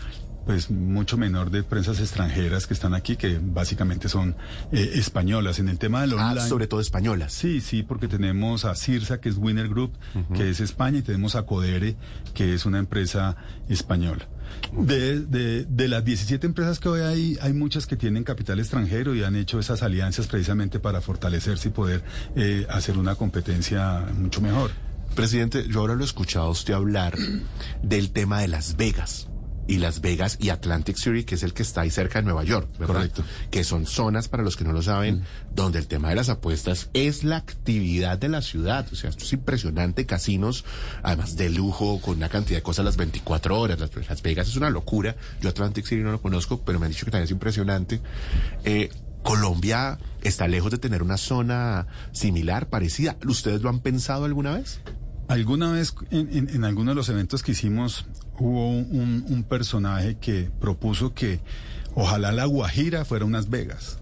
pues 0.45 0.69
mucho 0.69 1.15
menor 1.17 1.51
de 1.51 1.59
empresas 1.59 1.99
extranjeras 2.01 2.67
que 2.67 2.73
están 2.73 2.93
aquí, 2.93 3.15
que 3.15 3.39
básicamente 3.41 4.09
son 4.09 4.35
eh, 4.73 4.91
españolas. 4.95 5.59
En 5.59 5.69
el 5.69 5.77
tema 5.77 6.01
del 6.01 6.13
Ah, 6.19 6.31
online... 6.31 6.49
sobre 6.49 6.67
todo 6.67 6.81
españolas. 6.81 7.31
Sí, 7.33 7.61
sí, 7.61 7.81
porque 7.83 8.07
tenemos 8.09 8.65
a 8.65 8.75
Cirsa, 8.75 9.21
que 9.21 9.29
es 9.29 9.37
Winner 9.37 9.69
Group, 9.69 9.93
que 10.35 10.49
es 10.49 10.59
España, 10.59 10.97
y 10.97 11.01
tenemos 11.01 11.35
a 11.35 11.43
Codere, 11.45 11.95
que 12.33 12.53
es 12.53 12.65
una 12.65 12.79
empresa 12.79 13.37
española. 13.69 14.27
De, 14.73 15.19
de, 15.19 15.65
de 15.65 15.87
las 15.87 16.03
17 16.03 16.47
empresas 16.47 16.79
que 16.79 16.89
hoy 16.89 17.01
hay, 17.01 17.37
hay 17.41 17.53
muchas 17.53 17.85
que 17.85 17.95
tienen 17.95 18.23
capital 18.23 18.59
extranjero 18.59 19.13
y 19.15 19.23
han 19.23 19.35
hecho 19.35 19.59
esas 19.59 19.83
alianzas 19.83 20.27
precisamente 20.27 20.79
para 20.79 21.01
fortalecerse 21.01 21.69
y 21.69 21.71
poder 21.71 22.03
eh, 22.35 22.65
hacer 22.69 22.97
una 22.97 23.15
competencia 23.15 24.05
mucho 24.17 24.41
mejor. 24.41 24.71
Presidente, 25.15 25.67
yo 25.67 25.81
ahora 25.81 25.95
lo 25.95 26.01
he 26.01 26.05
escuchado 26.05 26.47
a 26.47 26.49
usted 26.49 26.73
hablar 26.73 27.15
del 27.83 28.11
tema 28.11 28.41
de 28.41 28.47
Las 28.47 28.77
Vegas. 28.77 29.27
Y 29.67 29.77
Las 29.77 30.01
Vegas 30.01 30.37
y 30.39 30.49
Atlantic 30.49 30.97
City, 30.97 31.23
que 31.23 31.35
es 31.35 31.43
el 31.43 31.53
que 31.53 31.63
está 31.63 31.81
ahí 31.81 31.89
cerca 31.89 32.19
de 32.19 32.25
Nueva 32.25 32.43
York, 32.43 32.67
¿verdad? 32.77 32.95
Correcto. 32.95 33.23
Que 33.49 33.63
son 33.63 33.85
zonas, 33.85 34.27
para 34.27 34.43
los 34.43 34.57
que 34.57 34.63
no 34.63 34.73
lo 34.73 34.81
saben, 34.81 35.23
donde 35.55 35.79
el 35.79 35.87
tema 35.87 36.09
de 36.09 36.15
las 36.15 36.29
apuestas 36.29 36.89
es 36.93 37.23
la 37.23 37.37
actividad 37.37 38.17
de 38.17 38.29
la 38.29 38.41
ciudad. 38.41 38.85
O 38.91 38.95
sea, 38.95 39.09
esto 39.09 39.23
es 39.23 39.33
impresionante. 39.33 40.05
Casinos, 40.05 40.65
además 41.01 41.35
de 41.37 41.49
lujo, 41.49 42.01
con 42.01 42.17
una 42.17 42.29
cantidad 42.29 42.57
de 42.57 42.63
cosas 42.63 42.85
las 42.85 42.97
24 42.97 43.59
horas. 43.59 43.79
Las, 43.79 43.91
Las 44.09 44.21
Vegas 44.21 44.47
es 44.47 44.55
una 44.55 44.69
locura. 44.69 45.15
Yo 45.41 45.49
Atlantic 45.49 45.85
City 45.85 46.01
no 46.01 46.11
lo 46.11 46.21
conozco, 46.21 46.61
pero 46.61 46.79
me 46.79 46.85
han 46.85 46.91
dicho 46.91 47.05
que 47.05 47.11
también 47.11 47.25
es 47.25 47.31
impresionante. 47.31 48.01
Eh, 48.65 48.89
Colombia 49.23 49.97
está 50.21 50.47
lejos 50.47 50.71
de 50.71 50.77
tener 50.77 51.01
una 51.01 51.17
zona 51.17 51.87
similar, 52.11 52.67
parecida. 52.67 53.17
¿Ustedes 53.25 53.61
lo 53.61 53.69
han 53.69 53.79
pensado 53.79 54.25
alguna 54.25 54.53
vez? 54.55 54.81
Alguna 55.29 55.71
vez 55.71 55.95
en, 56.11 56.29
en, 56.37 56.49
en 56.49 56.65
alguno 56.65 56.91
de 56.91 56.95
los 56.95 57.07
eventos 57.07 57.41
que 57.41 57.53
hicimos 57.53 58.05
hubo 58.39 58.69
un, 58.69 59.25
un 59.29 59.43
personaje 59.43 60.15
que 60.15 60.49
propuso 60.59 61.13
que 61.13 61.39
ojalá 61.95 62.31
la 62.31 62.45
Guajira 62.45 63.05
fuera 63.05 63.25
unas 63.25 63.49
Vegas. 63.49 63.99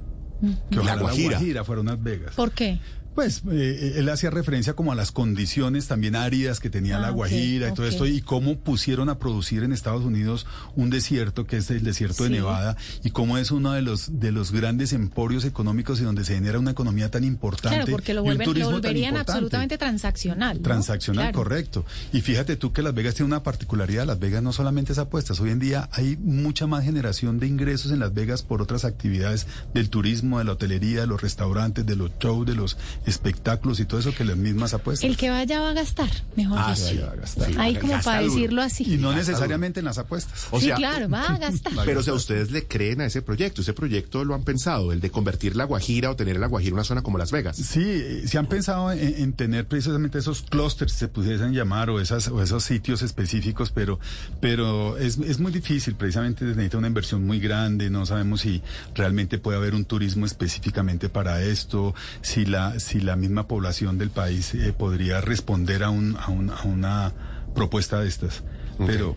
Que 0.69 0.77
La 0.77 0.81
ojalá 0.81 1.01
Guajira. 1.01 1.31
la 1.31 1.37
Guajira 1.37 1.63
fuera 1.63 1.81
unas 1.81 2.01
Vegas. 2.01 2.35
¿Por 2.35 2.51
qué? 2.51 2.79
Pues 3.15 3.41
eh, 3.51 3.95
él 3.97 4.07
hacía 4.09 4.29
referencia 4.29 4.73
como 4.73 4.91
a 4.91 4.95
las 4.95 5.11
condiciones 5.11 5.87
también 5.87 6.15
áridas 6.15 6.59
que 6.59 6.69
tenía 6.69 6.97
Ah, 6.97 7.01
la 7.01 7.09
ok, 7.09 7.15
Guajira 7.15 7.69
y 7.69 7.73
todo 7.73 7.85
esto 7.85 8.05
y 8.07 8.21
cómo 8.21 8.57
pusieron 8.57 9.09
a 9.09 9.19
producir 9.19 9.63
en 9.63 9.73
Estados 9.73 10.03
Unidos 10.03 10.47
un 10.75 10.89
desierto 10.89 11.45
que 11.45 11.57
es 11.57 11.69
el 11.71 11.83
desierto 11.83 12.23
de. 12.23 12.29
Nevada 12.31 12.77
y 13.03 13.09
cómo 13.11 13.37
es 13.37 13.51
uno 13.51 13.73
de 13.73 13.81
los 13.81 14.19
de 14.19 14.31
los 14.31 14.51
grandes 14.51 14.93
emporios 14.93 15.43
económicos 15.45 15.99
y 15.99 16.03
donde 16.03 16.23
se 16.23 16.35
genera 16.35 16.57
una 16.59 16.71
economía 16.71 17.11
tan 17.11 17.23
importante 17.25 17.75
Claro, 17.77 17.91
porque 17.91 18.13
lo, 18.13 18.21
y 18.21 18.21
un 18.21 18.25
vuelven, 18.27 18.47
lo 18.47 18.53
turismo 18.53 18.69
tan 18.71 18.81
volverían 18.81 19.09
importante. 19.13 19.31
absolutamente 19.33 19.77
transaccional. 19.77 20.57
¿no? 20.57 20.63
Transaccional, 20.63 21.23
Claro. 21.25 21.37
correcto. 21.37 21.85
Y 22.13 22.21
fíjate 22.21 22.55
tú 22.55 22.71
que 22.71 22.81
Las 22.81 22.93
Vegas 22.93 23.15
tiene 23.15 23.27
una 23.27 23.43
particularidad. 23.43 24.05
Las 24.05 24.19
Vegas 24.19 24.41
no 24.41 24.53
solamente 24.53 24.93
es 24.93 24.97
apuestas. 24.99 25.39
Hoy 25.41 25.49
en 25.51 25.59
día 25.59 25.89
hay 25.91 26.17
mucha 26.17 26.67
más 26.67 26.83
generación 26.85 27.39
de 27.39 27.47
ingresos 27.47 27.91
en 27.91 27.99
Las 27.99 28.13
Vegas 28.13 28.41
por 28.43 28.61
otras 28.61 28.85
actividades 28.85 29.47
del 29.73 29.89
turismo, 29.89 30.39
de 30.39 30.45
la 30.45 30.53
hotelería, 30.53 31.01
de 31.01 31.07
los 31.07 31.21
restaurantes, 31.21 31.85
de 31.85 31.95
los 31.97 32.11
shows, 32.19 32.45
de 32.45 32.55
los 32.55 32.77
espectáculos 33.05 33.79
y 33.79 33.85
todo 33.85 33.99
eso 33.99 34.13
que 34.13 34.23
las 34.25 34.37
mismas 34.37 34.73
apuestas. 34.73 35.09
El 35.09 35.17
que 35.17 35.29
vaya 35.29 35.59
va 35.59 35.71
a 35.71 35.73
gastar, 35.73 36.09
mejor 36.35 36.57
Ah, 36.61 36.73
dicho. 36.75 36.87
sí, 36.87 36.97
va 36.97 37.11
a 37.11 37.15
gastar. 37.15 37.47
Sí, 37.49 37.55
Ahí 37.57 37.73
gasta 37.73 37.87
como 37.89 38.03
para 38.03 38.21
duro. 38.21 38.33
decirlo 38.33 38.61
así. 38.61 38.83
Y 38.83 38.97
no 38.97 39.09
Gasta 39.09 39.19
necesariamente 39.31 39.79
en 39.79 39.85
las 39.85 39.97
apuestas. 39.97 40.47
O 40.51 40.59
sí, 40.59 40.67
sea, 40.67 40.75
claro, 40.75 41.09
va 41.09 41.23
a 41.25 41.37
gastar. 41.37 41.73
Pero 41.85 41.99
o 42.01 42.03
sea, 42.03 42.13
ustedes 42.13 42.51
le 42.51 42.67
creen 42.67 43.01
a 43.01 43.05
ese 43.05 43.21
proyecto, 43.21 43.61
ese 43.61 43.73
proyecto 43.73 44.23
lo 44.25 44.35
han 44.35 44.43
pensado, 44.43 44.91
el 44.91 44.99
de 45.01 45.09
convertir 45.09 45.55
la 45.55 45.65
Guajira 45.65 46.09
o 46.11 46.15
tener 46.15 46.37
la 46.39 46.47
Guajira 46.47 46.73
una 46.75 46.83
zona 46.83 47.01
como 47.01 47.17
Las 47.17 47.31
Vegas. 47.31 47.57
Sí, 47.57 48.27
se 48.27 48.37
han 48.37 48.47
pensado 48.47 48.91
en, 48.91 48.99
en 49.17 49.33
tener 49.33 49.67
precisamente 49.67 50.19
esos 50.19 50.41
clústeres, 50.43 50.93
se 50.93 51.07
pudiesen 51.07 51.53
llamar, 51.53 51.89
o, 51.89 51.99
esas, 51.99 52.27
o 52.27 52.41
esos 52.41 52.63
sitios 52.63 53.01
específicos, 53.01 53.71
pero, 53.71 53.99
pero 54.39 54.97
es, 54.97 55.17
es 55.17 55.39
muy 55.39 55.51
difícil, 55.51 55.95
precisamente 55.95 56.45
necesita 56.45 56.77
una 56.77 56.87
inversión 56.87 57.25
muy 57.25 57.39
grande, 57.39 57.89
no 57.89 58.05
sabemos 58.05 58.41
si 58.41 58.61
realmente 58.95 59.37
puede 59.37 59.57
haber 59.57 59.75
un 59.75 59.85
turismo 59.85 60.25
específicamente 60.25 61.09
para 61.09 61.41
esto, 61.43 61.93
si 62.21 62.45
la, 62.45 62.79
si 62.79 62.90
la 62.99 63.15
misma 63.15 63.47
población 63.47 63.97
del 63.97 64.09
país 64.09 64.53
eh, 64.53 64.73
podría 64.77 65.21
responder 65.21 65.83
a, 65.83 65.89
un, 65.89 66.17
a, 66.19 66.27
un- 66.29 66.49
a 66.49 66.63
una 66.63 67.13
propuesta 67.55 67.99
de 68.01 68.07
estas. 68.09 68.43
Pero 68.85 69.15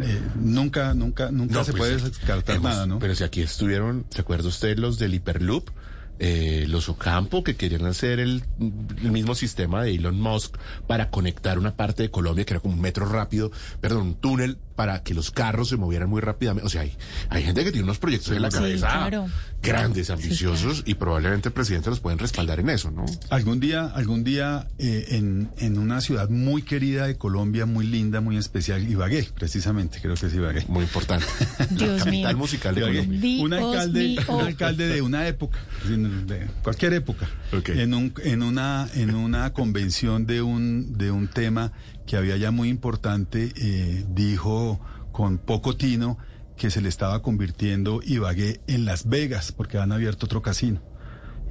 eh, 0.00 0.20
nunca, 0.36 0.94
nunca, 0.94 1.30
nunca 1.30 1.64
se 1.64 1.72
pues, 1.72 1.80
puede 1.98 2.10
descartar 2.10 2.56
hemos- 2.56 2.70
nada, 2.70 2.86
¿no? 2.86 2.98
Pero 2.98 3.14
si 3.14 3.24
aquí 3.24 3.40
estuvieron, 3.42 4.06
¿se 4.10 4.20
acuerda 4.20 4.48
usted 4.48 4.78
los 4.78 4.98
del 4.98 5.14
Hyperloop? 5.14 5.70
Eh, 6.18 6.64
los 6.68 6.88
Ocampo 6.88 7.44
que 7.44 7.56
querían 7.56 7.84
hacer 7.84 8.20
el, 8.20 8.42
el 8.58 9.10
mismo 9.12 9.34
sistema 9.34 9.82
de 9.82 9.94
Elon 9.94 10.18
Musk 10.18 10.56
para 10.86 11.10
conectar 11.10 11.58
una 11.58 11.76
parte 11.76 12.04
de 12.04 12.10
Colombia 12.10 12.46
que 12.46 12.54
era 12.54 12.60
como 12.60 12.72
un 12.72 12.80
metro 12.80 13.04
rápido, 13.04 13.52
perdón, 13.82 14.02
un 14.06 14.14
túnel 14.14 14.56
para 14.76 15.02
que 15.02 15.14
los 15.14 15.30
carros 15.30 15.68
se 15.70 15.76
movieran 15.76 16.08
muy 16.08 16.20
rápidamente. 16.20 16.66
O 16.66 16.70
sea, 16.70 16.82
hay, 16.82 16.94
hay 17.30 17.42
gente 17.42 17.64
que 17.64 17.72
tiene 17.72 17.84
unos 17.84 17.98
proyectos 17.98 18.32
en 18.36 18.42
la 18.42 18.50
Sí, 18.50 18.58
cabeza 18.58 18.86
claro. 18.88 19.26
grandes, 19.62 20.06
Sí, 20.06 20.12
ambiciosos 20.12 20.82
y 20.86 20.94
probablemente 20.94 21.48
el 21.48 21.52
presidente 21.54 21.90
los 21.90 22.00
pueden 22.00 22.18
respaldar 22.18 22.60
en 22.60 22.68
eso, 22.70 22.90
¿no? 22.90 23.04
Algún 23.30 23.58
día, 23.58 23.86
algún 23.86 24.22
día 24.22 24.68
eh, 24.78 25.06
en, 25.10 25.50
en 25.58 25.78
una 25.78 26.00
ciudad 26.00 26.28
muy 26.28 26.62
querida 26.62 27.06
de 27.06 27.16
Colombia, 27.16 27.66
muy 27.66 27.86
linda, 27.86 28.20
muy 28.20 28.36
especial, 28.36 28.86
Ibagué, 28.88 29.28
precisamente, 29.34 29.98
creo 30.00 30.14
que 30.14 30.26
es 30.26 30.34
Ibagué. 30.34 30.64
Muy 30.68 30.82
importante. 30.84 31.26
Dios 31.70 31.98
la 31.98 32.04
capital 32.04 32.10
mío. 32.10 32.36
musical 32.36 32.74
de 32.74 32.80
Ibagué. 32.82 32.98
Colombia. 32.98 33.20
Dios 33.20 33.40
Un 33.44 33.52
alcalde, 33.54 34.00
mío. 34.00 34.20
un 34.28 34.40
alcalde 34.42 34.86
de 34.88 35.02
una 35.02 35.26
época, 35.26 35.58
de 35.88 36.46
cualquier 36.62 36.92
época, 36.92 37.28
en, 37.68 37.94
un, 37.94 38.12
en, 38.24 38.42
una, 38.42 38.88
en 38.94 39.14
una 39.14 39.52
convención 39.52 40.26
de 40.26 40.42
un, 40.42 40.96
de 40.98 41.10
un 41.10 41.28
tema 41.28 41.72
que 42.06 42.16
había 42.16 42.36
ya 42.36 42.50
muy 42.50 42.68
importante, 42.68 43.52
eh, 43.56 44.04
dijo 44.08 44.80
con 45.12 45.38
poco 45.38 45.76
tino 45.76 46.18
que 46.56 46.70
se 46.70 46.80
le 46.80 46.88
estaba 46.88 47.20
convirtiendo 47.22 48.00
Ibagué 48.04 48.60
en 48.66 48.84
Las 48.84 49.08
Vegas, 49.08 49.52
porque 49.52 49.78
han 49.78 49.92
abierto 49.92 50.26
otro 50.26 50.40
casino. 50.42 50.80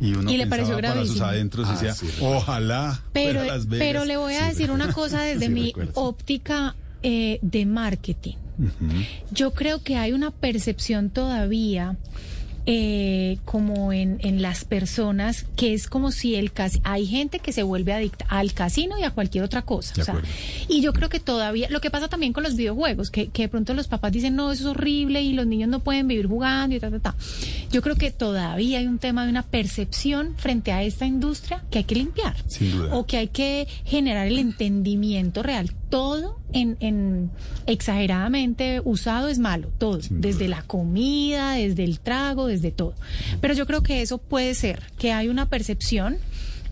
Y 0.02 0.14
uno 0.14 0.30
Y 0.32 0.38
le 0.38 0.48
pensaba 0.48 0.80
pareció 0.82 0.94
para 0.94 1.06
sus 1.06 1.22
adentros 1.22 1.68
y 1.68 1.70
Ah, 1.70 1.74
decía, 1.74 1.94
sí, 1.94 2.08
ojalá 2.22 3.02
Pero, 3.14 3.40
fuera 3.40 3.54
Las 3.56 3.68
Vegas. 3.68 3.88
pero 3.88 4.06
le 4.06 4.18
voy 4.18 4.34
a 4.34 4.40
Sí, 4.42 4.46
decir 4.50 4.72
una 4.72 4.92
cosa 4.92 5.22
desde 5.24 5.46
Sí, 5.48 5.52
mi 5.52 5.66
recuerdo. 5.68 5.92
óptica 5.96 6.76
eh, 7.04 7.40
de 7.42 7.66
marketing. 7.66 8.36
Yo 9.32 9.54
creo 9.54 9.84
que 9.84 9.98
hay 9.98 10.12
una 10.14 10.32
percepción 10.32 11.10
todavía 11.10 11.98
eh, 12.66 13.38
como 13.46 13.94
en, 13.94 14.18
en 14.22 14.42
las 14.42 14.66
personas 14.66 15.46
que 15.56 15.74
es 15.74 15.88
como 15.88 16.12
si 16.12 16.36
el 16.36 16.52
casi 16.52 16.82
hay 16.84 17.06
gente 17.06 17.40
que 17.40 17.52
se 17.52 17.64
vuelve 17.64 17.94
adicta 17.94 18.26
al 18.28 18.54
casino 18.54 18.98
y 18.98 19.04
a 19.04 19.12
cualquier 19.12 19.44
otra 19.44 19.62
cosa. 19.62 19.94
O 20.02 20.04
sea, 20.04 20.22
y 20.68 20.82
yo 20.82 20.94
creo 20.94 21.10
que 21.10 21.20
todavía, 21.20 21.70
lo 21.70 21.82
que 21.82 21.92
pasa 21.92 22.08
también 22.08 22.34
con 22.34 22.44
los 22.44 22.56
videojuegos, 22.56 23.12
que, 23.12 23.28
que 23.28 23.44
de 23.44 23.50
pronto 23.50 23.74
los 23.74 23.88
papás 23.88 24.12
dicen, 24.12 24.36
no, 24.36 24.52
eso 24.52 24.64
es 24.64 24.70
horrible 24.70 25.22
y 25.22 25.34
los 25.34 25.46
niños 25.46 25.70
no 25.70 25.82
pueden 25.82 26.08
vivir 26.08 26.28
jugando 26.28 26.76
y 26.76 26.80
ta, 26.80 26.90
ta, 26.90 27.00
ta. 27.00 27.16
Yo 27.72 27.82
creo 27.82 27.96
que 27.96 28.12
todavía 28.12 28.80
hay 28.80 28.88
un 28.88 29.00
tema 29.00 29.26
de 29.26 29.30
una 29.30 29.44
percepción 29.44 30.36
frente 30.38 30.72
a 30.72 30.84
esta 30.84 31.06
industria 31.06 31.64
que 31.70 31.80
hay 31.80 31.84
que 31.84 31.96
limpiar. 31.96 32.36
Sin 32.48 32.72
duda. 32.72 32.96
O 32.96 33.06
que 33.06 33.18
hay 33.18 33.28
que 33.28 33.68
generar 33.84 34.28
el 34.28 34.40
entendimiento 34.40 35.44
real. 35.44 35.72
Todo 35.90 36.40
en, 36.52 36.78
en 36.80 37.32
exageradamente 37.68 38.82
usado 38.84 39.30
es 39.30 39.40
malo, 39.40 39.70
todo. 39.78 40.00
Desde 40.10 40.48
la 40.48 40.64
comida, 40.64 41.54
desde 41.54 41.84
el 41.84 42.00
trago, 42.00 42.48
desde 42.48 42.72
todo. 42.72 42.96
Pero 43.42 43.54
yo 43.54 43.66
creo 43.66 43.84
que 43.84 44.02
eso 44.02 44.18
puede 44.18 44.56
ser, 44.56 44.82
que 44.98 45.14
hay 45.14 45.28
una 45.28 45.48
percepción 45.48 46.18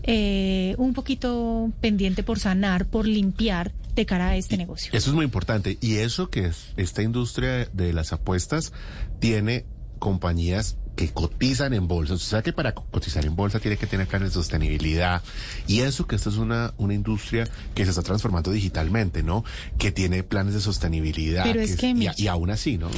eh, 0.06 0.74
un 0.76 0.92
poquito 0.92 1.72
pendiente 1.80 2.22
por 2.22 2.38
sanar, 2.38 2.86
por 2.86 3.06
limpiar 3.06 3.72
de 3.94 4.04
cara 4.04 4.28
a 4.28 4.36
este 4.36 4.56
negocio. 4.56 4.90
Eso 4.92 5.10
es 5.10 5.14
muy 5.14 5.24
importante. 5.24 5.78
Y 5.80 5.96
eso 5.96 6.28
que 6.28 6.46
es 6.46 6.74
esta 6.76 7.02
industria 7.02 7.66
de 7.72 7.92
las 7.92 8.12
apuestas 8.12 8.72
tiene 9.20 9.64
compañías 9.98 10.76
que 10.96 11.08
cotizan 11.12 11.74
en 11.74 11.88
bolsa. 11.88 12.14
Usted 12.14 12.28
sabe 12.28 12.42
que 12.44 12.52
para 12.52 12.72
co- 12.74 12.86
cotizar 12.90 13.24
en 13.26 13.34
bolsa 13.34 13.58
tiene 13.60 13.76
que 13.76 13.86
tener 13.86 14.06
planes 14.06 14.28
de 14.30 14.34
sostenibilidad. 14.34 15.22
Y 15.66 15.80
eso 15.80 16.06
que 16.06 16.14
esta 16.16 16.28
es 16.30 16.36
una, 16.36 16.72
una 16.78 16.94
industria 16.94 17.48
que 17.74 17.84
se 17.84 17.90
está 17.90 18.02
transformando 18.02 18.52
digitalmente, 18.52 19.22
¿no? 19.22 19.44
Que 19.78 19.90
tiene 19.90 20.22
planes 20.22 20.54
de 20.54 20.60
sostenibilidad. 20.60 21.42
Pero 21.44 21.60
es 21.60 21.76
que, 21.76 21.88
y, 21.88 21.94
Mitch, 21.94 22.20
y 22.20 22.28
aún 22.28 22.50
así, 22.50 22.78
¿no? 22.78 22.88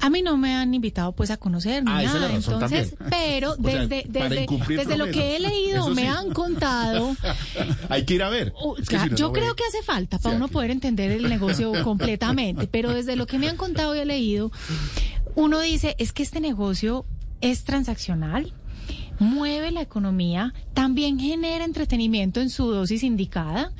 A 0.00 0.10
mí 0.10 0.22
no 0.22 0.36
me 0.36 0.54
han 0.54 0.74
invitado 0.74 1.12
pues 1.12 1.30
a 1.30 1.36
conocer 1.38 1.82
ni 1.82 1.90
Ah, 1.90 2.02
esa 2.02 2.08
es 2.08 2.14
nada, 2.20 2.28
la 2.28 2.34
razón 2.36 2.54
entonces, 2.54 2.94
también. 2.96 3.10
pero 3.20 3.52
O 3.52 3.54
sea, 3.56 3.86
desde 3.86 4.04
desde 4.08 4.46
desde 4.76 4.96
lo 4.98 5.06
que 5.06 5.36
he 5.36 5.40
leído, 5.40 5.88
me 5.88 6.02
sí. 6.02 6.08
han 6.08 6.30
contado, 6.32 7.16
Hay 7.88 8.04
que 8.04 8.14
ir 8.14 8.22
a 8.22 8.28
ver. 8.28 8.52
Uh, 8.62 8.76
Es 8.76 8.88
claro, 8.88 9.04
si 9.04 9.10
no, 9.10 9.16
yo 9.16 9.26
no 9.28 9.32
creo 9.32 9.54
que 9.56 9.64
hace 9.64 9.82
falta 9.82 10.18
para 10.18 10.32
Sí, 10.32 10.36
uno 10.36 10.44
aquí. 10.46 10.52
poder 10.52 10.70
entender 10.70 11.10
el 11.10 11.28
negocio 11.28 11.72
completamente, 11.82 12.66
pero 12.68 12.92
desde 12.92 13.16
lo 13.16 13.26
que 13.26 13.38
me 13.38 13.48
han 13.48 13.56
contado 13.56 13.96
y 13.96 14.00
he 14.00 14.04
leído, 14.04 14.52
uno 15.34 15.60
dice, 15.60 15.96
es 15.98 16.12
que 16.12 16.22
este 16.22 16.40
negocio 16.40 17.04
es 17.40 17.64
transaccional, 17.64 18.52
mueve 19.18 19.70
la 19.70 19.82
economía, 19.82 20.54
también 20.74 21.18
genera 21.18 21.64
entretenimiento 21.64 22.40
en 22.40 22.50
su 22.50 22.70
dosis 22.70 23.02
indicada 23.02 23.72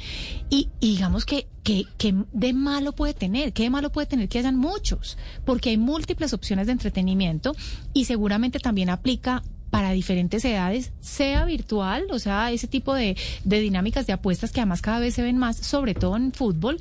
y, 0.51 0.69
digamos 0.81 1.25
que, 1.25 1.47
que, 1.63 1.85
que, 1.97 2.15
de 2.33 2.53
malo 2.53 2.93
puede 2.93 3.15
tener, 3.15 3.53
que 3.53 3.63
de 3.65 3.71
malo 3.71 3.91
puede 3.91 4.07
tener 4.07 4.29
que 4.29 4.39
hayan 4.39 4.57
muchos, 4.57 5.19
porque 5.45 5.71
hay 5.71 5.77
múltiples 5.77 6.33
opciones 6.33 6.67
de 6.67 6.73
entretenimiento 6.73 7.55
y 7.93 8.05
seguramente 8.05 8.59
también 8.59 8.91
aplica 8.91 9.43
para 9.71 9.93
diferentes 9.93 10.45
edades, 10.45 10.93
sea 11.01 11.45
virtual, 11.45 12.07
o 12.11 12.19
sea, 12.19 12.51
ese 12.53 12.67
tipo 12.67 12.95
de, 12.95 13.17
de, 13.45 13.61
dinámicas 13.61 14.07
de 14.07 14.13
apuestas 14.13 14.51
que 14.51 14.61
además 14.61 14.83
cada 14.83 14.99
vez 14.99 15.15
se 15.15 15.23
ven 15.23 15.37
más, 15.37 15.57
sobre 15.57 15.95
todo 15.95 16.17
en 16.17 16.33
fútbol, 16.33 16.79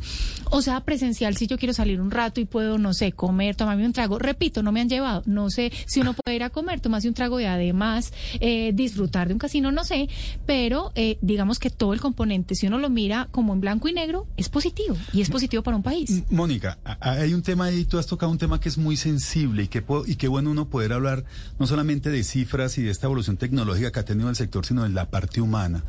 o 0.52 0.62
sea, 0.62 0.82
presencial 0.82 1.36
si 1.36 1.48
yo 1.48 1.58
quiero 1.58 1.74
salir 1.74 2.00
un 2.00 2.12
rato 2.12 2.40
y 2.40 2.46
puedo, 2.46 2.78
no 2.78 2.94
sé, 2.94 3.12
comer, 3.12 3.56
tomarme 3.56 3.86
un 3.86 3.94
trago. 3.94 4.20
Repito, 4.20 4.64
no 4.64 4.72
me 4.72 4.82
han 4.82 4.90
llevado, 4.90 5.24
no 5.26 5.50
sé 5.50 5.72
si 5.86 6.00
uno 6.02 6.14
puede 6.14 6.36
ir 6.36 6.44
a 6.44 6.50
comer, 6.50 6.80
tomarse 6.80 7.08
un 7.08 7.14
trago 7.14 7.40
y 7.40 7.46
además 7.46 8.14
eh, 8.40 8.72
disfrutar 8.74 9.28
de 9.28 9.34
un 9.34 9.40
casino, 9.40 9.72
no 9.72 9.84
sé, 9.84 10.08
pero 10.46 10.92
eh, 10.96 11.18
digamos 11.22 11.60
que 11.60 11.70
todo 11.70 11.94
el 11.94 12.00
componente, 12.00 12.56
si 12.56 12.68
uno 12.68 12.78
lo 12.78 12.90
mira 12.90 13.28
como 13.32 13.54
en 13.54 13.62
blanco 13.62 13.88
y 13.88 13.94
negro, 13.94 14.28
es 14.38 14.50
positivo 14.50 14.96
y 15.14 15.22
es 15.22 15.30
positivo 15.30 15.64
para 15.64 15.78
un 15.78 15.84
país. 15.84 16.24
Mónica, 16.30 16.78
hay 17.00 17.34
un 17.34 17.42
tema 17.42 17.66
ahí, 17.66 17.86
tú 17.86 17.98
has 17.98 18.08
tocado 18.08 18.32
un 18.32 18.38
tema 18.38 18.60
que 18.60 18.70
es 18.70 18.78
muy 18.78 18.96
sensible 18.98 19.64
y 19.64 19.68
que, 19.68 19.84
y 20.06 20.16
qué 20.16 20.28
bueno 20.28 20.52
uno 20.52 20.70
poder 20.70 20.94
hablar 20.94 21.26
no 21.60 21.68
solamente 21.68 22.10
de 22.10 22.24
cifras, 22.24 22.77
y 22.78 22.84
de 22.84 22.92
esta 22.92 23.08
evolución 23.08 23.38
tecnológica 23.38 23.92
que 23.92 24.00
ha 24.00 24.06
tenido 24.06 24.30
el 24.30 24.36
sector, 24.36 24.66
sino 24.66 24.84
de 24.84 24.90
la 24.90 25.10
parte 25.10 25.42
humana. 25.42 25.84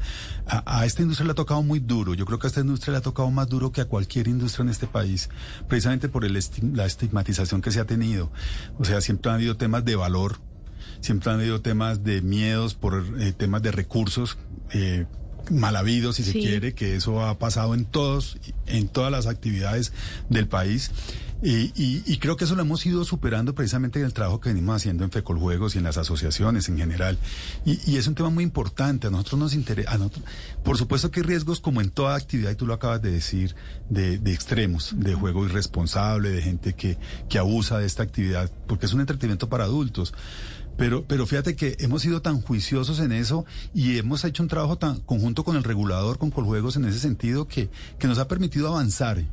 A, 0.46 0.84
esta 0.86 1.02
industria 1.02 1.26
le 1.26 1.32
ha 1.32 1.34
tocado 1.34 1.62
muy 1.62 1.80
duro. 1.80 2.14
Yo 2.14 2.24
creo 2.24 2.38
que 2.38 2.46
a 2.46 2.48
esta 2.48 2.60
industria 2.60 2.92
le 2.92 2.98
ha 2.98 3.02
tocado 3.02 3.30
más 3.30 3.48
duro 3.48 3.72
que 3.72 3.80
a 3.80 3.84
cualquier 3.86 4.28
industria 4.28 4.64
en 4.64 4.70
este 4.70 4.86
país, 4.86 5.28
precisamente 5.68 6.08
por 6.08 6.24
el 6.24 6.38
la 6.72 6.86
estigmatización 6.86 7.62
que 7.62 7.70
se 7.70 7.80
ha 7.80 7.84
tenido. 7.84 8.30
O 8.78 8.84
sea, 8.84 9.00
siempre 9.00 9.30
han 9.30 9.36
habido 9.36 9.56
temas 9.56 9.84
de 9.84 9.96
valor, 9.96 10.38
siempre 11.00 11.30
han 11.30 11.40
habido 11.40 11.60
temas 11.60 12.04
de 12.04 12.22
miedos 12.22 12.74
por 12.74 13.04
eh, 13.18 13.32
temas 13.32 13.62
de 13.62 13.72
recursos. 13.72 14.38
Eh, 14.72 15.06
mal 15.50 15.76
habido, 15.76 16.12
si 16.12 16.22
se 16.22 16.32
quiere, 16.32 16.74
que 16.74 16.96
eso 16.96 17.24
ha 17.24 17.38
pasado 17.38 17.74
en 17.74 17.84
todos, 17.84 18.38
en 18.66 18.88
todas 18.88 19.12
las 19.12 19.26
actividades 19.26 19.92
del 20.28 20.48
país. 20.48 20.90
Y, 21.40 22.18
creo 22.18 22.36
que 22.36 22.44
eso 22.44 22.56
lo 22.56 22.62
hemos 22.62 22.84
ido 22.84 23.04
superando 23.04 23.54
precisamente 23.54 24.00
en 24.00 24.06
el 24.06 24.12
trabajo 24.12 24.40
que 24.40 24.48
venimos 24.48 24.74
haciendo 24.74 25.04
en 25.04 25.12
Fecoljuegos 25.12 25.74
y 25.74 25.78
en 25.78 25.84
las 25.84 25.96
asociaciones 25.96 26.68
en 26.68 26.78
general. 26.78 27.16
Y, 27.64 27.96
es 27.96 28.08
un 28.08 28.14
tema 28.14 28.30
muy 28.30 28.42
importante. 28.42 29.06
A 29.06 29.10
nosotros 29.10 29.38
nos 29.38 29.54
interesa. 29.54 29.98
Por 30.64 30.76
supuesto 30.76 31.10
que 31.10 31.20
hay 31.20 31.26
riesgos, 31.26 31.60
como 31.60 31.80
en 31.80 31.90
toda 31.90 32.16
actividad, 32.16 32.50
y 32.50 32.56
tú 32.56 32.66
lo 32.66 32.74
acabas 32.74 33.02
de 33.02 33.12
decir, 33.12 33.54
de, 33.88 34.14
extremos, 34.32 34.94
de 34.96 35.14
juego 35.14 35.44
irresponsable, 35.44 36.30
de 36.30 36.42
gente 36.42 36.74
que, 36.74 36.98
que 37.28 37.38
abusa 37.38 37.78
de 37.78 37.86
esta 37.86 38.02
actividad, 38.02 38.50
porque 38.66 38.86
es 38.86 38.92
un 38.92 39.00
entretenimiento 39.00 39.48
para 39.48 39.64
adultos. 39.64 40.14
Pero, 40.78 41.04
pero 41.06 41.26
fíjate 41.26 41.56
que 41.56 41.76
hemos 41.80 42.02
sido 42.02 42.22
tan 42.22 42.40
juiciosos 42.40 43.00
en 43.00 43.12
eso 43.12 43.44
y 43.74 43.98
hemos 43.98 44.24
hecho 44.24 44.42
un 44.42 44.48
trabajo 44.48 44.78
tan 44.78 45.00
conjunto 45.00 45.44
con 45.44 45.56
el 45.56 45.64
regulador, 45.64 46.18
con 46.18 46.30
Coljuegos 46.30 46.76
en 46.76 46.86
ese 46.86 47.00
sentido, 47.00 47.48
que, 47.48 47.68
que 47.98 48.06
nos 48.06 48.18
ha 48.18 48.28
permitido 48.28 48.68
avanzar 48.68 49.24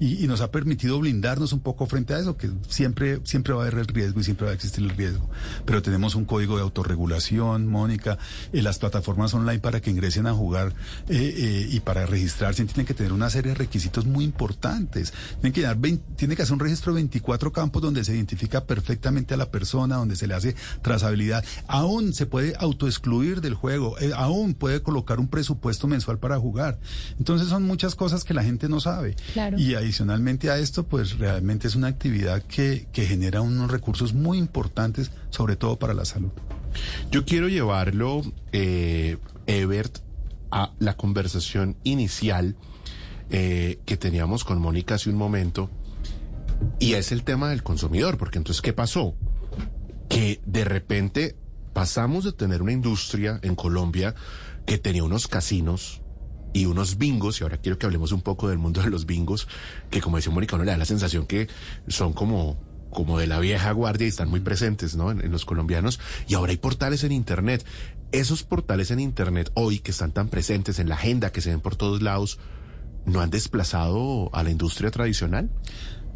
y, 0.00 0.26
nos 0.26 0.40
ha 0.40 0.50
permitido 0.50 0.98
blindarnos 0.98 1.52
un 1.52 1.60
poco 1.60 1.86
frente 1.86 2.14
a 2.14 2.18
eso, 2.18 2.36
que 2.36 2.50
siempre, 2.68 3.20
siempre 3.24 3.52
va 3.52 3.60
a 3.60 3.66
haber 3.66 3.78
el 3.78 3.86
riesgo 3.86 4.20
y 4.20 4.24
siempre 4.24 4.46
va 4.46 4.52
a 4.52 4.54
existir 4.54 4.82
el 4.82 4.90
riesgo. 4.90 5.28
Pero 5.64 5.82
tenemos 5.82 6.14
un 6.14 6.24
código 6.24 6.56
de 6.56 6.62
autorregulación, 6.62 7.66
Mónica, 7.66 8.18
eh, 8.52 8.62
las 8.62 8.78
plataformas 8.78 9.32
online 9.34 9.60
para 9.60 9.80
que 9.80 9.90
ingresen 9.90 10.26
a 10.26 10.32
jugar 10.32 10.74
eh, 11.08 11.34
eh, 11.36 11.68
y 11.70 11.80
para 11.80 12.06
registrarse 12.06 12.64
tienen 12.64 12.86
que 12.86 12.94
tener 12.94 13.12
una 13.12 13.30
serie 13.30 13.52
de 13.52 13.58
requisitos 13.58 14.06
muy 14.06 14.24
importantes. 14.24 15.12
Tienen 15.40 15.52
que, 15.52 15.62
dar 15.62 15.78
tiene 16.16 16.36
que 16.36 16.42
hacer 16.42 16.54
un 16.54 16.60
registro 16.60 16.92
de 16.92 16.96
24 16.96 17.52
campos 17.52 17.82
donde 17.82 18.04
se 18.04 18.14
identifica 18.14 18.64
perfectamente 18.64 19.34
a 19.34 19.36
la 19.36 19.50
persona, 19.50 19.96
donde 19.96 20.16
se 20.16 20.26
le 20.26 20.34
hace 20.34 20.54
trazabilidad. 20.94 21.44
Aún 21.66 22.14
se 22.14 22.26
puede 22.26 22.54
autoexcluir 22.58 23.40
del 23.40 23.54
juego, 23.54 23.96
aún 24.16 24.54
puede 24.54 24.82
colocar 24.82 25.18
un 25.18 25.28
presupuesto 25.28 25.86
mensual 25.86 26.18
para 26.18 26.38
jugar. 26.38 26.78
Entonces 27.18 27.48
son 27.48 27.64
muchas 27.64 27.94
cosas 27.94 28.24
que 28.24 28.34
la 28.34 28.44
gente 28.44 28.68
no 28.68 28.80
sabe. 28.80 29.16
Claro. 29.32 29.58
Y 29.58 29.74
adicionalmente 29.74 30.50
a 30.50 30.58
esto, 30.58 30.84
pues 30.84 31.18
realmente 31.18 31.66
es 31.66 31.74
una 31.74 31.88
actividad 31.88 32.42
que, 32.42 32.86
que 32.92 33.06
genera 33.06 33.40
unos 33.40 33.70
recursos 33.70 34.14
muy 34.14 34.38
importantes, 34.38 35.10
sobre 35.30 35.56
todo 35.56 35.78
para 35.78 35.94
la 35.94 36.04
salud. 36.04 36.30
Yo 37.10 37.24
quiero 37.24 37.48
llevarlo, 37.48 38.22
eh, 38.52 39.18
Ebert, 39.46 39.98
a 40.50 40.72
la 40.78 40.96
conversación 40.96 41.76
inicial 41.82 42.56
eh, 43.30 43.80
que 43.84 43.96
teníamos 43.96 44.44
con 44.44 44.60
Mónica 44.60 44.94
hace 44.94 45.10
un 45.10 45.16
momento, 45.16 45.70
y 46.78 46.94
es 46.94 47.10
el 47.10 47.24
tema 47.24 47.48
del 47.50 47.62
consumidor, 47.62 48.16
porque 48.18 48.38
entonces, 48.38 48.62
¿qué 48.62 48.72
pasó? 48.72 49.14
Que 50.08 50.40
de 50.44 50.64
repente 50.64 51.36
pasamos 51.72 52.24
de 52.24 52.32
tener 52.32 52.62
una 52.62 52.72
industria 52.72 53.40
en 53.42 53.54
Colombia 53.54 54.14
que 54.66 54.78
tenía 54.78 55.04
unos 55.04 55.28
casinos 55.28 56.00
y 56.52 56.66
unos 56.66 56.98
bingos, 56.98 57.40
y 57.40 57.42
ahora 57.42 57.58
quiero 57.58 57.78
que 57.78 57.86
hablemos 57.86 58.12
un 58.12 58.22
poco 58.22 58.48
del 58.48 58.58
mundo 58.58 58.80
de 58.80 58.88
los 58.88 59.06
bingos, 59.06 59.48
que 59.90 60.00
como 60.00 60.16
decía 60.16 60.32
Mónica, 60.32 60.54
uno 60.54 60.64
le 60.64 60.70
da 60.70 60.76
la 60.78 60.84
sensación 60.84 61.26
que 61.26 61.48
son 61.88 62.12
como 62.12 62.56
como 62.94 63.18
de 63.18 63.26
la 63.26 63.40
vieja 63.40 63.72
guardia 63.72 64.06
y 64.06 64.08
están 64.08 64.30
muy 64.30 64.40
presentes, 64.40 64.96
¿no? 64.96 65.10
En, 65.10 65.30
los 65.30 65.44
colombianos. 65.44 66.00
Y 66.28 66.34
ahora 66.34 66.52
hay 66.52 66.56
portales 66.56 67.04
en 67.04 67.12
Internet. 67.12 67.66
Esos 68.12 68.44
portales 68.44 68.92
en 68.92 69.00
Internet 69.00 69.50
hoy 69.54 69.80
que 69.80 69.90
están 69.90 70.12
tan 70.12 70.28
presentes 70.28 70.78
en 70.78 70.88
la 70.88 70.94
agenda, 70.94 71.32
que 71.32 71.40
se 71.40 71.50
ven 71.50 71.60
por 71.60 71.74
todos 71.74 72.00
lados, 72.00 72.38
¿no 73.04 73.20
han 73.20 73.30
desplazado 73.30 74.30
a 74.32 74.44
la 74.44 74.50
industria 74.50 74.92
tradicional? 74.92 75.50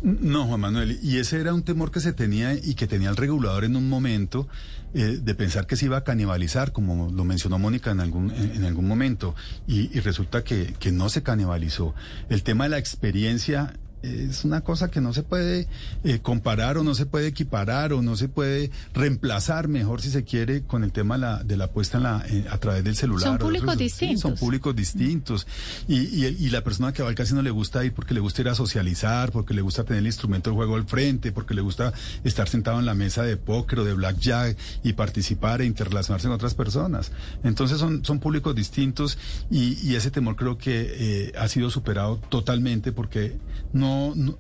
No, 0.03 0.47
Juan 0.47 0.61
Manuel, 0.61 0.99
y 1.03 1.19
ese 1.19 1.41
era 1.41 1.53
un 1.53 1.63
temor 1.63 1.91
que 1.91 2.01
se 2.01 2.13
tenía 2.13 2.55
y 2.55 2.75
que 2.75 2.87
tenía 2.87 3.11
el 3.11 3.17
regulador 3.17 3.65
en 3.65 3.75
un 3.75 3.89
momento 3.89 4.47
eh, 4.95 5.19
de 5.21 5.35
pensar 5.35 5.67
que 5.67 5.77
se 5.77 5.87
iba 5.87 5.97
a 5.97 6.05
canibalizar, 6.05 6.73
como 6.73 7.11
lo 7.11 7.25
mencionó 7.25 7.59
Mónica 7.59 7.91
en 7.91 8.01
algún, 8.01 8.31
en, 8.31 8.65
algún 8.65 8.87
momento, 8.87 9.35
y, 9.67 9.97
y 9.97 10.01
resulta 10.01 10.45
que, 10.45 10.75
que 10.79 10.93
no 10.93 11.09
se 11.09 11.23
canibalizó. 11.23 11.95
El 12.29 12.45
tema 12.45 12.65
de 12.65 12.71
la 12.71 12.79
experiencia 12.79 13.75
es 14.03 14.45
una 14.45 14.61
cosa 14.61 14.91
que 14.91 15.01
no 15.01 15.13
se 15.13 15.23
puede 15.23 15.67
eh, 16.05 16.21
comparar 16.21 16.79
o 16.79 16.85
no 16.85 16.95
se 16.95 17.07
puede 17.07 17.27
equiparar 17.27 17.93
o 17.93 18.03
no 18.03 18.17
se 18.17 18.29
puede 18.29 18.71
reemplazar, 18.95 19.69
mejor 19.69 20.01
si 20.01 20.11
se 20.11 20.25
quiere, 20.25 20.63
con 20.63 20.85
el 20.85 20.93
tema 20.93 21.17
de 21.17 21.21
la, 21.21 21.43
de 21.43 21.57
la 21.57 21.69
puesta 21.69 21.99
en 21.99 22.05
la, 22.05 22.25
a 22.51 22.59
través 22.59 22.85
del 22.85 22.97
celular. 22.97 23.29
Son 23.29 23.39
públicos 23.39 23.77
distintos. 23.77 24.21
son 24.21 24.35
públicos 24.37 24.77
distintos. 24.77 25.47
Y, 25.89 26.25
y, 26.27 26.51
la 26.51 26.63
persona 26.63 26.93
que 26.93 27.03
va 27.03 27.09
al 27.09 27.15
casino 27.15 27.43
le 27.43 27.51
gusta 27.51 27.85
ir 27.85 27.93
porque 27.93 28.15
le 28.15 28.21
gusta 28.21 28.43
ir 28.43 28.49
a 28.49 28.55
socializar, 28.55 29.33
porque 29.33 29.55
le 29.55 29.63
gusta 29.63 29.85
tener 29.85 30.01
el 30.01 30.07
instrumento 30.07 30.51
del 30.51 30.57
juego 30.57 30.77
al 30.77 30.87
frente, 30.87 31.33
porque 31.33 31.55
le 31.55 31.61
gusta 31.61 31.93
estar 32.25 32.49
sentado 32.49 32.79
en 32.79 32.87
la 32.87 32.95
mesa 32.95 33.23
de 33.23 33.37
póker 33.37 33.81
o 33.81 33.85
de 33.85 33.95
blackjack 33.95 34.57
y 34.83 34.93
participar 34.95 35.61
e 35.61 35.67
interrelacionarse 35.67 36.29
con 36.29 36.35
otras 36.35 36.55
personas. 36.55 37.13
Entonces 37.45 37.79
son, 37.79 38.05
son 38.05 38.21
públicos 38.21 38.55
distintos 38.55 39.19
y, 39.51 39.79
y 39.87 39.97
ese 39.97 40.11
temor 40.11 40.37
creo 40.37 40.57
que 40.57 40.87
eh, 40.99 41.33
ha 41.39 41.49
sido 41.49 41.71
superado 41.71 42.17
totalmente 42.29 42.93
porque 42.93 43.37
no 43.73 43.88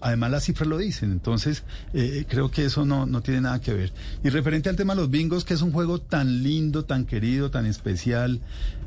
además 0.01 0.31
las 0.31 0.45
cifras 0.45 0.69
lo 0.69 0.79
dicen, 0.79 1.13
entonces 1.13 1.65
eh, 1.93 2.25
creo 2.29 2.51
que 2.51 2.65
eso 2.65 2.85
no, 2.85 3.07
no 3.07 3.21
tiene 3.21 3.41
nada 3.43 3.61
que 3.61 3.75
ver. 3.75 3.93
Y 4.25 4.29
referente 4.29 4.69
al 4.69 4.77
tema 4.77 4.95
de 4.95 5.01
los 5.01 5.11
bingos, 5.11 5.45
que 5.45 5.55
es 5.55 5.63
un 5.63 5.73
juego 5.73 6.01
tan 6.01 6.43
lindo, 6.43 6.85
tan 6.85 7.05
querido, 7.05 7.51
tan 7.51 7.67
especial, 7.67 8.41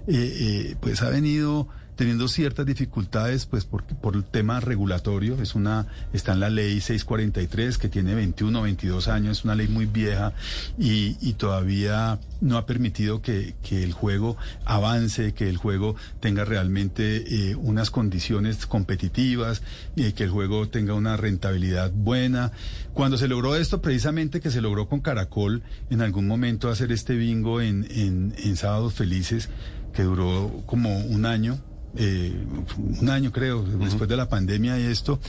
eh, 0.08 0.14
eh, 0.14 0.76
pues 0.80 1.02
ha 1.02 1.10
venido 1.10 1.68
teniendo 2.02 2.28
ciertas 2.28 2.66
dificultades 2.66 3.46
pues 3.46 3.64
por, 3.64 3.84
por 3.84 4.16
el 4.16 4.24
tema 4.24 4.60
regulatorio. 4.60 5.40
Es 5.40 5.54
una, 5.54 5.86
está 6.14 6.34
en 6.34 6.40
la 6.40 6.50
ley 6.50 6.82
643 6.82 7.78
que 7.78 7.90
tiene 7.90 8.16
21 8.16 8.60
o 8.60 8.64
22 8.64 9.08
años, 9.08 9.38
es 9.38 9.44
una 9.44 9.54
ley 9.54 9.68
muy 9.68 9.86
vieja 9.86 10.34
y, 10.80 11.12
todavía 11.34 12.20
no 12.42 12.58
ha 12.58 12.66
permitido 12.66 13.22
que, 13.22 13.54
que, 13.62 13.84
el 13.84 13.94
juego 13.94 14.36
avance, 14.66 15.34
que 15.34 15.48
el 15.48 15.58
juego 15.58 15.96
tenga 16.20 16.44
realmente 16.44 17.52
eh, 17.52 17.56
unas 17.56 17.92
condiciones 17.92 18.66
competitivas, 18.66 19.62
y 19.96 20.12
que 20.14 20.24
el 20.24 20.32
juego 20.32 20.70
tenga 20.70 20.96
una 20.96 21.18
rentabilidad 21.18 21.92
buena. 21.92 22.52
Cuando 22.94 23.18
se 23.18 23.28
logró 23.28 23.56
esto, 23.56 23.82
precisamente 23.82 24.40
que 24.40 24.50
se 24.50 24.62
logró 24.62 24.88
con 24.88 25.02
Caracol 25.02 25.62
en 25.92 26.02
algún 26.02 26.28
momento 26.28 26.70
hacer 26.70 26.92
este 26.92 27.14
bingo 27.14 27.62
en, 27.62 27.88
en, 27.92 28.34
en 28.38 28.56
Sábados 28.56 28.96
Felices, 28.96 29.50
que 29.94 30.04
duró 30.04 30.64
como 30.66 30.98
un 30.98 31.26
año, 31.26 31.60
eh, 31.96 32.34
un 32.78 33.10
año 33.10 33.32
creo, 33.32 33.64
después 33.64 34.10
de 34.10 34.18
la 34.18 34.30
pandemia 34.30 34.80
y 34.80 34.84
esto, 34.84 35.20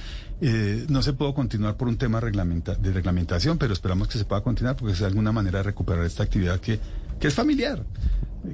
eh, 0.40 0.86
no 0.88 1.02
se 1.02 1.12
pudo 1.12 1.34
continuar 1.34 1.76
por 1.76 1.88
un 1.88 1.96
tema 1.96 2.20
de 2.20 2.92
reglamentación, 2.92 3.58
pero 3.58 3.72
esperamos 3.72 4.08
que 4.08 4.18
se 4.18 4.24
pueda 4.24 4.42
continuar 4.42 4.76
porque 4.76 4.92
es 4.92 5.00
de 5.00 5.06
alguna 5.06 5.32
manera 5.32 5.58
de 5.58 5.64
recuperar 5.64 6.04
esta 6.04 6.22
actividad 6.22 6.60
que, 6.60 6.78
que 7.20 7.28
es 7.28 7.34
familiar. 7.34 7.84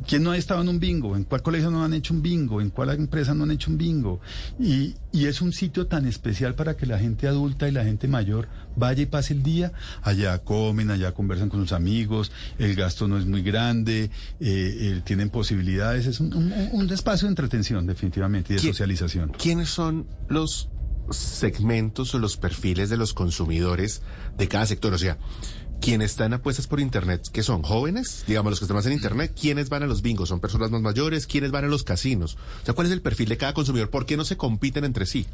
¿Quién 0.06 0.22
no 0.22 0.32
ha 0.32 0.36
estado 0.36 0.60
en 0.60 0.68
un 0.68 0.78
bingo? 0.78 1.16
¿En 1.16 1.24
cuál 1.24 1.42
colegio 1.42 1.70
no 1.70 1.82
han 1.82 1.94
hecho 1.94 2.12
un 2.12 2.20
bingo? 2.20 2.60
¿En 2.60 2.70
cuál 2.70 2.90
empresa 2.90 3.34
no 3.34 3.44
han 3.44 3.50
hecho 3.50 3.70
un 3.70 3.78
bingo? 3.78 4.20
Y, 4.58 4.94
y, 5.12 5.26
es 5.26 5.40
un 5.40 5.52
sitio 5.52 5.86
tan 5.86 6.06
especial 6.06 6.54
para 6.54 6.76
que 6.76 6.84
la 6.84 6.98
gente 6.98 7.26
adulta 7.26 7.68
y 7.68 7.72
la 7.72 7.84
gente 7.84 8.06
mayor 8.06 8.48
vaya 8.76 9.02
y 9.02 9.06
pase 9.06 9.32
el 9.32 9.42
día. 9.42 9.72
Allá 10.02 10.38
comen, 10.38 10.90
allá 10.90 11.12
conversan 11.12 11.48
con 11.48 11.60
sus 11.60 11.72
amigos, 11.72 12.32
el 12.58 12.74
gasto 12.74 13.08
no 13.08 13.18
es 13.18 13.26
muy 13.26 13.42
grande, 13.42 14.04
eh, 14.04 14.10
eh, 14.40 15.00
tienen 15.04 15.30
posibilidades. 15.30 16.06
Es 16.06 16.20
un, 16.20 16.52
un, 16.72 16.90
espacio 16.90 17.26
de 17.26 17.30
entretención, 17.30 17.86
definitivamente, 17.86 18.52
y 18.52 18.56
de 18.56 18.62
socialización. 18.62 19.32
¿Quiénes 19.38 19.70
son 19.70 20.06
los 20.28 20.68
segmentos 21.10 22.14
o 22.14 22.18
los 22.18 22.36
perfiles 22.36 22.90
de 22.90 22.96
los 22.96 23.14
consumidores 23.14 24.02
de 24.36 24.48
cada 24.48 24.66
sector? 24.66 24.92
O 24.92 24.98
sea, 24.98 25.18
quienes 25.80 26.10
están 26.10 26.32
apuestas 26.32 26.66
por 26.66 26.80
Internet, 26.80 27.22
que 27.32 27.42
son 27.42 27.62
jóvenes, 27.62 28.24
digamos 28.26 28.50
los 28.50 28.58
que 28.58 28.64
están 28.64 28.76
más 28.76 28.86
en 28.86 28.92
Internet, 28.92 29.32
¿quiénes 29.40 29.68
van 29.68 29.82
a 29.82 29.86
los 29.86 30.02
bingos? 30.02 30.28
¿Son 30.28 30.40
personas 30.40 30.70
más 30.70 30.80
mayores? 30.82 31.26
¿Quiénes 31.26 31.50
van 31.50 31.64
a 31.64 31.68
los 31.68 31.84
casinos? 31.84 32.36
O 32.62 32.64
sea, 32.64 32.74
¿cuál 32.74 32.86
es 32.88 32.92
el 32.92 33.00
perfil 33.00 33.28
de 33.28 33.36
cada 33.36 33.54
consumidor? 33.54 33.88
¿Por 33.90 34.04
qué 34.04 34.16
no 34.16 34.24
se 34.24 34.36
compiten 34.36 34.84
entre 34.84 35.06
sí? 35.06 35.26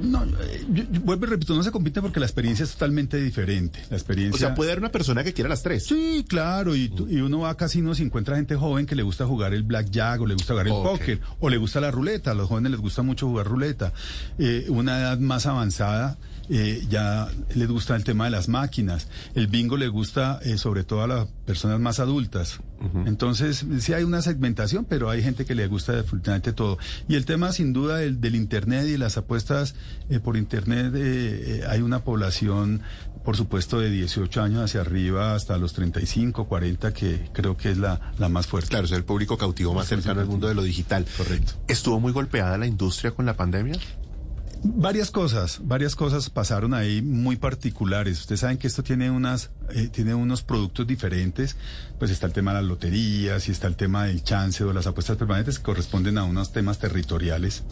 No, 0.00 0.24
eh, 0.24 0.64
yo, 0.70 0.84
yo 0.90 1.00
vuelvo 1.00 1.26
y 1.26 1.28
repito, 1.28 1.54
no 1.54 1.62
se 1.62 1.70
compite 1.72 2.00
porque 2.00 2.20
la 2.20 2.26
experiencia 2.26 2.64
es 2.64 2.72
totalmente 2.72 3.16
diferente. 3.20 3.84
La 3.90 3.96
experiencia... 3.96 4.34
O 4.36 4.38
sea, 4.38 4.54
puede 4.54 4.70
haber 4.70 4.80
una 4.80 4.92
persona 4.92 5.24
que 5.24 5.32
quiera 5.32 5.48
las 5.50 5.62
tres. 5.62 5.84
Sí, 5.86 6.24
claro, 6.28 6.74
y, 6.76 6.88
tú- 6.88 7.08
y 7.08 7.20
uno 7.20 7.40
va 7.40 7.50
a 7.50 7.56
casinos 7.56 8.00
y 8.00 8.02
encuentra 8.04 8.36
gente 8.36 8.54
joven 8.56 8.86
que 8.86 8.94
le 8.94 9.02
gusta 9.02 9.26
jugar 9.26 9.52
el 9.54 9.62
blackjack 9.64 10.20
o 10.20 10.26
le 10.26 10.34
gusta 10.34 10.52
jugar 10.54 10.66
el 10.66 10.72
Ok. 10.72 10.84
póker 10.84 11.20
o 11.40 11.48
le 11.50 11.56
gusta 11.56 11.80
la 11.80 11.90
ruleta. 11.90 12.30
A 12.30 12.34
los 12.34 12.48
jóvenes 12.48 12.70
les 12.72 12.80
gusta 12.80 13.02
mucho 13.02 13.26
jugar 13.26 13.46
ruleta. 13.46 13.92
Eh, 14.38 14.66
una 14.68 14.98
edad 15.00 15.18
más 15.18 15.46
avanzada 15.46 16.18
eh, 16.48 16.86
ya 16.88 17.28
les 17.54 17.68
gusta 17.68 17.96
el 17.96 18.04
tema 18.04 18.24
de 18.24 18.30
las 18.30 18.48
máquinas. 18.48 19.08
El 19.34 19.46
bingo 19.46 19.76
le 19.76 19.88
gusta 19.88 20.40
eh, 20.42 20.58
sobre 20.58 20.84
todo 20.84 21.02
a 21.02 21.06
las 21.06 21.28
personas 21.46 21.80
más 21.80 22.00
adultas. 22.00 22.60
Entonces, 23.06 23.66
sí 23.80 23.92
hay 23.92 24.04
una 24.04 24.22
segmentación, 24.22 24.84
pero 24.84 25.10
hay 25.10 25.22
gente 25.22 25.44
que 25.44 25.54
le 25.54 25.66
gusta 25.66 25.92
definitivamente 25.94 26.52
todo. 26.52 26.78
Y 27.08 27.16
el 27.16 27.24
tema, 27.24 27.52
sin 27.52 27.72
duda, 27.72 27.96
del, 27.96 28.20
del 28.20 28.36
Internet 28.36 28.86
y 28.86 28.96
las 28.96 29.16
apuestas 29.16 29.74
eh, 30.08 30.20
por 30.20 30.36
Internet, 30.36 30.94
eh, 30.94 31.00
eh, 31.00 31.64
hay 31.68 31.80
una 31.80 32.04
población, 32.04 32.82
por 33.24 33.36
supuesto, 33.36 33.80
de 33.80 33.90
18 33.90 34.42
años 34.42 34.62
hacia 34.62 34.82
arriba 34.82 35.34
hasta 35.34 35.58
los 35.58 35.72
35, 35.72 36.46
40, 36.46 36.92
que 36.94 37.28
creo 37.32 37.56
que 37.56 37.72
es 37.72 37.78
la, 37.78 38.12
la 38.18 38.28
más 38.28 38.46
fuerte. 38.46 38.70
Claro, 38.70 38.84
es 38.84 38.92
el 38.92 39.04
público 39.04 39.36
cautivo 39.36 39.74
más 39.74 39.88
cercano 39.88 40.20
al 40.20 40.26
mundo 40.26 40.46
de 40.46 40.54
lo 40.54 40.62
digital. 40.62 41.04
Correcto. 41.16 41.54
¿Estuvo 41.66 41.98
muy 41.98 42.12
golpeada 42.12 42.56
la 42.58 42.66
industria 42.66 43.10
con 43.10 43.26
la 43.26 43.34
pandemia? 43.34 43.74
Varias 44.62 45.10
cosas, 45.10 45.60
varias 45.62 45.94
cosas 45.94 46.30
pasaron 46.30 46.74
ahí 46.74 47.00
muy 47.00 47.36
particulares. 47.36 48.20
Ustedes 48.20 48.40
saben 48.40 48.58
que 48.58 48.66
esto 48.66 48.82
tiene 48.82 49.10
unas, 49.10 49.50
eh, 49.70 49.88
tiene 49.88 50.14
unos 50.14 50.42
productos 50.42 50.86
diferentes. 50.86 51.56
Pues 51.98 52.10
está 52.10 52.26
el 52.26 52.32
tema 52.32 52.52
de 52.52 52.62
las 52.62 52.68
loterías 52.68 53.48
y 53.48 53.52
está 53.52 53.68
el 53.68 53.76
tema 53.76 54.06
del 54.06 54.22
chance 54.24 54.64
o 54.64 54.72
las 54.72 54.86
apuestas 54.86 55.16
permanentes 55.16 55.58
que 55.58 55.64
corresponden 55.64 56.18
a 56.18 56.24
unos 56.24 56.52
temas 56.52 56.78
territoriales 56.78 57.62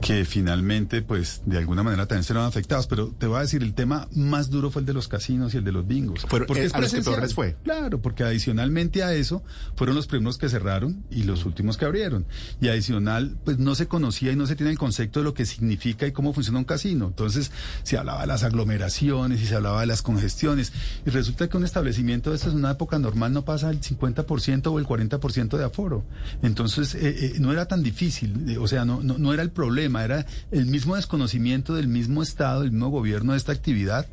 que 0.00 0.24
finalmente, 0.24 1.02
pues, 1.02 1.42
de 1.46 1.58
alguna 1.58 1.82
manera 1.82 2.06
también 2.06 2.24
serán 2.24 2.44
afectados. 2.44 2.86
Pero 2.86 3.08
te 3.18 3.26
voy 3.26 3.38
a 3.38 3.40
decir, 3.42 3.62
el 3.62 3.74
tema 3.74 4.08
más 4.14 4.48
duro 4.50 4.70
fue 4.70 4.80
el 4.80 4.86
de 4.86 4.92
los 4.94 5.08
casinos 5.08 5.54
y 5.54 5.58
el 5.58 5.64
de 5.64 5.72
los 5.72 5.86
bingos. 5.86 6.22
Fueron- 6.28 6.48
eh, 6.56 6.60
a 6.60 6.62
los 6.64 6.72
que 6.72 6.78
presencial. 6.78 7.14
peor 7.16 7.22
les 7.24 7.34
fue. 7.34 7.56
Claro, 7.64 8.00
porque 8.00 8.22
adicionalmente 8.24 9.02
a 9.02 9.12
eso 9.14 9.42
fueron 9.76 9.96
los 9.96 10.06
primeros 10.06 10.38
que 10.38 10.48
cerraron 10.48 11.02
y 11.10 11.24
los 11.24 11.44
últimos 11.44 11.76
que 11.76 11.84
abrieron. 11.84 12.26
Y 12.60 12.68
adicional, 12.68 13.36
pues 13.44 13.58
no 13.58 13.74
se 13.74 13.86
conocía 13.88 14.32
y 14.32 14.36
no 14.36 14.46
se 14.46 14.56
tiene 14.56 14.70
el 14.72 14.78
concepto 14.78 15.20
de 15.20 15.24
lo 15.24 15.34
que 15.34 15.46
significa 15.46 16.06
y 16.06 16.12
cómo 16.12 16.32
funciona 16.32 16.58
un 16.58 16.64
casino. 16.64 17.06
Entonces 17.08 17.50
se 17.82 17.98
hablaba 17.98 18.20
de 18.22 18.28
las 18.28 18.44
aglomeraciones 18.44 19.40
y 19.42 19.46
se 19.46 19.56
hablaba 19.56 19.80
de 19.80 19.86
las 19.86 20.02
congestiones. 20.02 20.72
Y 21.06 21.10
resulta 21.10 21.48
que 21.48 21.56
un 21.56 21.64
establecimiento 21.64 22.30
de 22.30 22.36
estas 22.36 22.52
en 22.52 22.58
una 22.60 22.70
época 22.72 22.98
normal 22.98 23.32
no 23.32 23.44
pasa 23.44 23.70
el 23.70 23.80
50% 23.80 24.68
o 24.72 24.78
el 24.78 24.86
40% 24.86 25.56
de 25.58 25.64
aforo. 25.64 26.04
Entonces 26.42 26.94
eh, 26.94 27.00
eh, 27.04 27.32
no 27.40 27.52
era 27.52 27.66
tan 27.66 27.82
difícil, 27.82 28.48
eh, 28.48 28.58
o 28.58 28.68
sea, 28.68 28.84
no, 28.84 29.02
no, 29.02 29.18
no 29.18 29.32
era 29.34 29.42
el 29.42 29.50
problema, 29.50 29.87
era 29.96 30.26
el 30.50 30.66
mismo 30.66 30.96
desconocimiento 30.96 31.74
del 31.74 31.88
mismo 31.88 32.22
Estado, 32.22 32.60
del 32.62 32.72
mismo 32.72 32.88
gobierno 32.90 33.32
de 33.32 33.38
esta 33.38 33.52
actividad. 33.52 34.06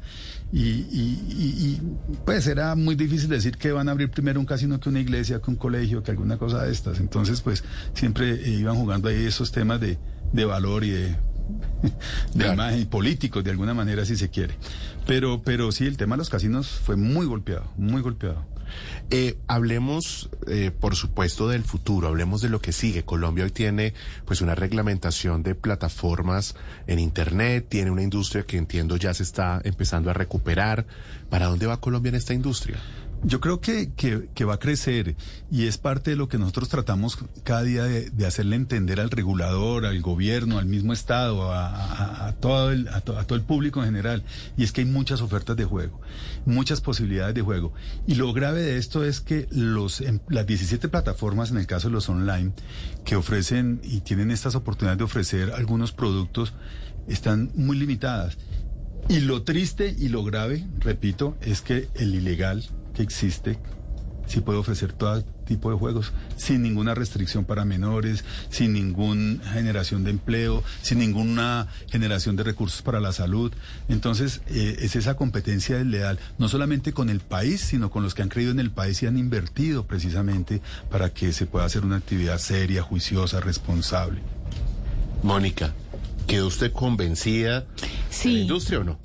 Y, 0.52 0.60
y- 0.62 1.26
y- 1.30 1.66
y, 1.68 1.82
pues 2.26 2.48
era 2.48 2.76
muy 2.76 2.96
difícil 2.96 3.30
decir 3.30 3.58
que 3.58 3.72
van 3.72 3.90
a 3.90 3.92
abrir 3.92 4.10
primero 4.12 4.40
un 4.40 4.46
casino 4.46 4.80
que 4.80 4.90
una 4.90 5.00
iglesia, 5.02 5.42
que 5.42 5.52
un 5.52 5.58
colegio, 5.58 6.04
que 6.04 6.12
alguna 6.12 6.38
cosa 6.38 6.64
de 6.64 6.72
estas. 6.72 7.00
Entonces, 7.00 7.42
pues 7.42 7.64
siempre 7.94 8.40
iban 8.50 8.76
jugando 8.76 9.10
ahí 9.10 9.26
esos 9.26 9.52
temas 9.52 9.82
de, 9.82 9.98
de 10.32 10.46
valor 10.46 10.84
y 10.84 10.92
de, 10.92 11.08
de 11.10 11.16
Claro. 12.34 12.54
imagen 12.54 12.80
y 12.82 12.86
políticos, 12.86 13.44
de 13.44 13.52
alguna 13.52 13.74
manera, 13.74 14.06
si 14.06 14.16
se 14.16 14.30
quiere. 14.30 14.56
Pero, 15.06 15.42
pero 15.44 15.72
sí, 15.72 15.86
el 15.86 15.98
tema 15.98 16.16
de 16.16 16.20
los 16.20 16.30
casinos 16.30 16.68
fue 16.70 16.96
muy 16.96 17.26
golpeado, 17.26 17.72
muy 17.78 18.02
golpeado. 18.02 18.46
Eh, 19.12 19.38
hablemos, 19.48 20.30
eh, 20.48 20.72
por 20.72 20.96
supuesto, 20.96 21.48
del 21.48 21.64
futuro, 21.64 22.08
hablemos 22.08 22.42
de 22.42 22.50
lo 22.50 22.60
que 22.60 22.72
sigue. 22.72 23.04
Colombia 23.04 23.46
hoy 23.46 23.52
tiene 23.52 23.94
pues 24.26 24.42
una 24.42 24.56
reglamentación 24.56 25.44
de 25.44 25.56
plataformas 25.56 26.56
en 26.88 27.00
Internet, 27.00 27.68
tiene 27.70 27.92
una 27.92 28.04
industria 28.04 28.44
que 28.44 28.58
entiendo 28.58 28.98
ya 28.98 29.14
se 29.14 29.24
está 29.24 29.62
empezando 29.64 30.10
a 30.10 30.14
recuperar. 30.14 30.86
¿Para 31.30 31.48
dónde 31.48 31.66
va 31.66 31.80
Colombia 31.80 32.10
en 32.10 32.16
esta 32.16 32.34
industria? 32.34 32.78
Yo 33.24 33.40
creo 33.42 33.60
que, 33.60 33.92
que, 33.96 34.46
va 34.46 34.56
a 34.56 34.60
crecer 34.60 35.16
y 35.50 35.66
es 35.66 35.80
parte 35.80 36.12
de 36.12 36.16
lo 36.16 36.28
que 36.28 36.38
nosotros 36.38 36.70
tratamos 36.70 37.18
cada 37.44 37.64
día 37.64 37.84
de, 37.84 38.26
hacerle 38.26 38.56
entender 38.56 39.00
al 39.00 39.10
regulador, 39.10 39.88
al 39.88 40.00
gobierno, 40.02 40.60
al 40.60 40.68
mismo 40.68 40.94
Estado, 40.94 41.52
a 41.52 42.36
todo 42.40 42.72
el, 42.72 42.88
a, 42.90 43.02
to- 43.02 43.18
a 43.18 43.24
todo 43.26 43.36
el 43.38 43.44
público 43.44 43.80
en 43.80 43.88
general. 43.88 44.24
Y 44.58 44.64
es 44.64 44.72
que 44.72 44.82
hay 44.82 44.88
muchas 44.88 45.22
ofertas 45.22 45.58
de 45.58 45.66
juego, 45.66 46.00
muchas 46.46 46.82
posibilidades 46.82 47.34
de 47.34 47.42
juego. 47.42 47.74
Y 48.06 48.14
lo 48.16 48.32
grave 48.32 48.62
de 48.62 48.78
esto 48.78 49.04
es 49.04 49.22
que 49.22 49.48
los, 49.50 50.02
em- 50.02 50.20
las 50.30 50.46
17 50.46 50.88
plataformas, 50.90 51.50
en 51.50 51.58
el 51.58 51.66
caso 51.66 51.88
de 51.88 51.94
los 51.94 52.08
online, 52.10 52.52
que 53.06 53.16
ofrecen 53.16 53.80
y 53.84 54.02
tienen 54.02 54.30
estas 54.30 54.54
oportunidades 54.54 55.00
de 55.00 55.04
ofrecer 55.06 55.52
algunos 55.54 55.94
productos, 55.94 56.54
están 57.08 57.50
muy 57.56 57.76
limitadas. 57.78 58.38
Y 59.10 59.20
lo 59.22 59.42
triste 59.44 59.96
y 59.98 60.10
lo 60.10 60.24
grave, 60.24 60.66
repito, 60.80 61.38
es 61.42 61.62
que 61.62 61.88
el 61.96 62.14
ilegal 62.16 62.64
que 62.96 63.04
existe 63.04 63.60
sí 64.28 64.42
puede 64.42 64.58
ofrecer 64.58 64.92
todo 64.92 65.22
tipo 65.46 65.70
de 65.70 65.78
juegos 65.78 66.12
sin 66.36 66.64
ninguna 66.64 66.96
restricción 66.96 67.46
para 67.46 67.64
menores, 67.64 68.26
sin 68.50 68.74
ninguna 68.74 69.44
generación 69.52 70.04
de 70.04 70.10
empleo, 70.10 70.64
sin 70.82 70.98
ninguna 70.98 71.68
generación 71.92 72.36
de 72.36 72.42
recursos 72.42 72.82
para 72.82 73.00
la 73.00 73.12
salud. 73.14 73.54
Entonces, 73.88 74.42
eh, 74.48 74.78
es 74.80 74.96
esa 74.96 75.14
competencia 75.16 75.78
desleal, 75.78 76.18
no 76.40 76.50
solamente 76.50 76.92
con 76.92 77.12
el 77.12 77.20
país, 77.20 77.62
sino 77.62 77.92
con 77.92 78.02
los 78.02 78.16
que 78.16 78.24
han 78.24 78.30
creído 78.30 78.50
en 78.50 78.60
el 78.60 78.72
país 78.72 79.04
y 79.04 79.06
han 79.06 79.20
invertido 79.20 79.86
precisamente 79.86 80.60
para 80.90 81.14
que 81.14 81.32
se 81.32 81.46
pueda 81.46 81.66
hacer 81.66 81.86
una 81.86 81.98
actividad 81.98 82.40
seria, 82.40 82.82
juiciosa, 82.82 83.42
responsable. 83.42 84.22
Mónica, 85.22 85.72
¿quedó 86.26 86.48
usted 86.48 86.72
convencida 86.72 87.62
de 87.62 87.66
la 87.78 87.88
Sí, 88.10 88.40
industria 88.42 88.80
o 88.80 88.84
no? 88.84 89.00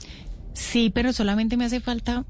sí, 0.54 0.90
pero 0.94 1.12
solamente 1.12 1.58
me 1.58 1.66
hace 1.66 1.80
falta 1.80 2.24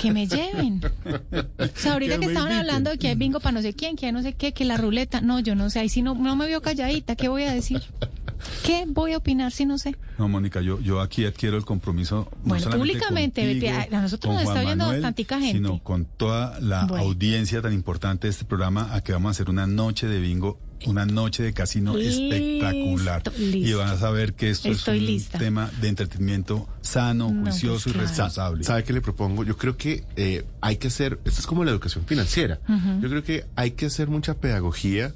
que 0.00 0.12
me 0.12 0.26
lleven. 0.26 0.80
O 0.84 1.66
sea, 1.74 1.94
ahorita 1.94 2.18
Que 2.18 2.26
estaban 2.26 2.50
inviten. 2.52 2.58
hablando 2.58 2.90
de 2.90 2.98
que 2.98 3.08
hay 3.08 3.14
bingo 3.14 3.40
para 3.40 3.52
no 3.52 3.62
sé 3.62 3.74
quién, 3.74 3.96
que 3.96 4.06
hay 4.06 4.12
no 4.12 4.22
sé 4.22 4.34
qué, 4.34 4.52
que 4.52 4.64
la 4.64 4.76
ruleta. 4.76 5.20
No, 5.20 5.40
yo 5.40 5.54
no 5.54 5.70
sé. 5.70 5.80
Ahí 5.80 5.88
sí 5.88 6.02
no, 6.02 6.14
no 6.14 6.36
me 6.36 6.46
veo 6.46 6.60
calladita. 6.62 7.16
¿Qué 7.16 7.28
voy 7.28 7.44
a 7.44 7.52
decir? 7.52 7.82
¿Qué 8.64 8.84
voy 8.88 9.12
a 9.12 9.18
opinar 9.18 9.52
si 9.52 9.66
no 9.66 9.78
sé? 9.78 9.94
No, 10.18 10.28
Mónica, 10.28 10.60
yo, 10.60 10.80
yo 10.80 11.00
aquí 11.00 11.24
adquiero 11.24 11.56
el 11.56 11.64
compromiso. 11.64 12.28
no 12.44 12.48
Bueno, 12.50 12.70
públicamente, 12.70 13.46
contigo, 13.48 13.96
a 13.96 14.00
nosotros 14.02 14.34
nos 14.34 14.42
está 14.44 14.60
oyendo 14.60 14.86
bastantica 14.86 15.38
gente. 15.40 15.58
Sino 15.58 15.82
con 15.82 16.04
toda 16.06 16.58
la 16.60 16.84
Bueno. 16.86 17.04
audiencia 17.04 17.62
tan 17.62 17.72
importante 17.72 18.26
de 18.26 18.32
este 18.32 18.44
programa, 18.44 18.94
a 18.94 19.00
que 19.02 19.12
vamos 19.12 19.28
a 19.28 19.32
hacer 19.32 19.48
una 19.50 19.66
noche 19.66 20.06
de 20.08 20.18
bingo, 20.20 20.58
una 20.86 21.06
noche 21.06 21.42
de 21.42 21.52
casino 21.52 21.96
Listo, 21.96 22.22
espectacular. 22.22 23.22
listo. 23.38 23.56
Y 23.58 23.72
vas 23.74 24.02
a 24.02 24.10
ver 24.10 24.34
que 24.34 24.50
esto 24.50 24.68
Estoy 24.68 24.96
es 24.96 25.00
un 25.02 25.06
lista. 25.06 25.38
tema 25.38 25.70
de 25.80 25.88
entretenimiento 25.88 26.68
sano, 26.80 27.30
No, 27.30 27.42
pues 27.42 27.54
juicioso 27.54 27.88
y 27.90 27.92
claro. 27.92 28.08
responsable. 28.08 28.64
¿Sabe 28.64 28.84
qué 28.84 28.92
le 28.92 29.00
propongo? 29.00 29.44
Yo 29.44 29.56
creo 29.56 29.76
que 29.76 30.04
eh, 30.16 30.44
hay 30.60 30.76
que 30.76 30.88
hacer, 30.88 31.18
esto 31.24 31.40
es 31.40 31.46
como 31.46 31.64
la 31.64 31.70
educación 31.70 32.04
financiera, 32.06 32.60
yo 33.00 33.08
creo 33.08 33.22
que 33.22 33.44
hay 33.56 33.72
que 33.72 33.86
hacer 33.86 34.08
mucha 34.08 34.34
pedagogía 34.34 35.12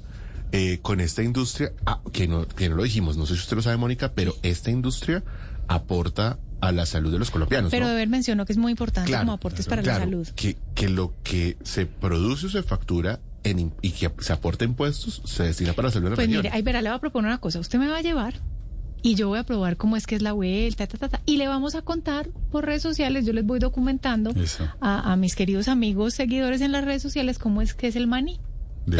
eh, 0.51 0.79
con 0.81 0.99
esta 1.01 1.23
industria, 1.23 1.73
ah, 1.85 1.99
que, 2.13 2.27
no, 2.27 2.47
que 2.47 2.69
no 2.69 2.75
lo 2.75 2.83
dijimos, 2.83 3.17
no 3.17 3.25
sé 3.25 3.33
si 3.35 3.41
usted 3.41 3.57
lo 3.57 3.61
sabe, 3.61 3.77
Mónica, 3.77 4.13
pero 4.13 4.35
esta 4.43 4.71
industria 4.71 5.23
aporta 5.67 6.39
a 6.61 6.71
la 6.71 6.85
salud 6.85 7.11
de 7.11 7.19
los 7.19 7.29
colombianos. 7.29 7.69
Pero 7.69 7.85
¿no? 7.85 7.91
de 7.91 7.97
ver 7.97 8.07
mencionó 8.07 8.45
que 8.45 8.53
es 8.53 8.57
muy 8.57 8.71
importante 8.71 9.09
Claro, 9.09 9.23
como 9.25 9.33
aportes 9.33 9.67
para 9.67 9.81
claro, 9.83 9.99
la 9.99 10.05
salud. 10.05 10.27
Que, 10.35 10.57
que 10.73 10.89
lo 10.89 11.13
que 11.23 11.57
se 11.63 11.85
produce 11.85 12.47
o 12.47 12.49
se 12.49 12.63
factura 12.63 13.19
en, 13.49 13.73
y 13.81 13.91
que 13.91 14.11
se 14.19 14.33
aporta 14.33 14.65
impuestos 14.65 15.21
se 15.25 15.43
destina 15.43 15.73
para 15.73 15.91
salud 15.91 16.05
de 16.05 16.09
la 16.11 16.15
Pues 16.15 16.27
mire, 16.27 16.49
ahí 16.51 16.61
verá, 16.61 16.81
le 16.81 16.89
voy 16.89 16.97
a 16.97 16.99
proponer 16.99 17.29
una 17.29 17.39
cosa. 17.39 17.59
Usted 17.59 17.79
me 17.79 17.87
va 17.87 17.97
a 17.97 18.01
llevar 18.01 18.35
y 19.01 19.15
yo 19.15 19.27
voy 19.27 19.39
a 19.39 19.43
probar 19.43 19.77
cómo 19.77 19.95
es 19.95 20.07
que 20.07 20.15
es 20.15 20.21
la 20.21 20.33
vuelta, 20.33 20.87
ta, 20.87 20.97
ta, 20.97 21.09
ta, 21.09 21.21
y 21.25 21.37
le 21.37 21.47
vamos 21.47 21.75
a 21.75 21.81
contar 21.81 22.29
por 22.51 22.65
redes 22.65 22.81
sociales, 22.81 23.25
yo 23.25 23.33
les 23.33 23.45
voy 23.45 23.59
documentando 23.59 24.33
a 24.81 25.15
mis 25.15 25.35
queridos 25.35 25.67
amigos 25.67 26.13
seguidores 26.13 26.61
en 26.61 26.71
las 26.71 26.83
redes 26.83 27.01
sociales 27.01 27.39
cómo 27.39 27.61
es 27.61 27.73
que 27.73 27.87
es 27.87 27.95
el 27.95 28.07
maní. 28.07 28.39
De- 28.87 28.97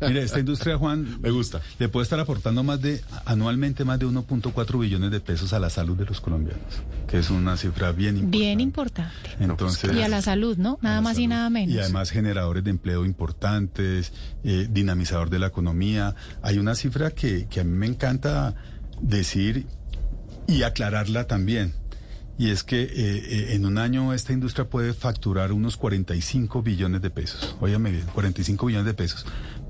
Mire, 0.00 0.22
esta 0.22 0.40
industria, 0.40 0.76
Juan, 0.78 1.20
Me 1.20 1.30
gusta. 1.30 1.60
le 1.78 1.88
puede 1.88 2.02
estar 2.04 2.18
aportando 2.18 2.62
más 2.64 2.80
de, 2.80 3.00
anualmente 3.26 3.84
más 3.84 3.98
de 3.98 4.06
1.4 4.06 4.80
billones 4.80 5.10
de 5.10 5.20
pesos 5.20 5.52
a 5.52 5.58
la 5.60 5.70
salud 5.70 5.96
de 5.96 6.06
los 6.06 6.20
colombianos, 6.20 6.62
que 7.06 7.18
es 7.18 7.28
una 7.30 7.56
cifra 7.56 7.92
bien 7.92 8.16
importante. 8.16 8.38
Bien 8.38 8.60
importante. 8.60 9.12
Entonces, 9.38 9.92
Y 9.94 10.00
a 10.02 10.08
la 10.08 10.22
salud, 10.22 10.56
¿no? 10.56 10.78
Nada 10.82 11.00
más 11.02 11.18
y 11.18 11.26
nada 11.26 11.50
menos. 11.50 11.74
Y 11.74 11.78
además 11.78 12.10
generadores 12.10 12.64
de 12.64 12.70
empleo 12.70 13.04
importantes, 13.04 14.12
eh, 14.44 14.66
dinamizador 14.70 15.28
de 15.30 15.38
la 15.38 15.46
economía. 15.48 16.14
Hay 16.42 16.58
una 16.58 16.74
cifra 16.74 17.10
que, 17.10 17.46
que 17.48 17.60
a 17.60 17.64
mí 17.64 17.70
me 17.76 17.86
encanta 17.86 18.54
decir 19.00 19.66
y 20.48 20.62
aclararla 20.62 21.26
también. 21.26 21.74
Y 22.38 22.50
es 22.50 22.64
que 22.64 22.82
eh, 22.82 22.90
eh, 22.94 23.46
en 23.50 23.66
un 23.66 23.78
año 23.78 24.12
esta 24.12 24.32
industria 24.32 24.68
puede 24.68 24.94
facturar 24.94 25.52
unos 25.52 25.76
45 25.76 26.62
billones 26.62 27.02
de 27.02 27.10
pesos. 27.10 27.56
Óyame 27.60 27.90
bien, 27.90 28.06
45 28.14 28.66
billones 28.66 28.86
de 28.86 28.94
pesos. 28.94 29.26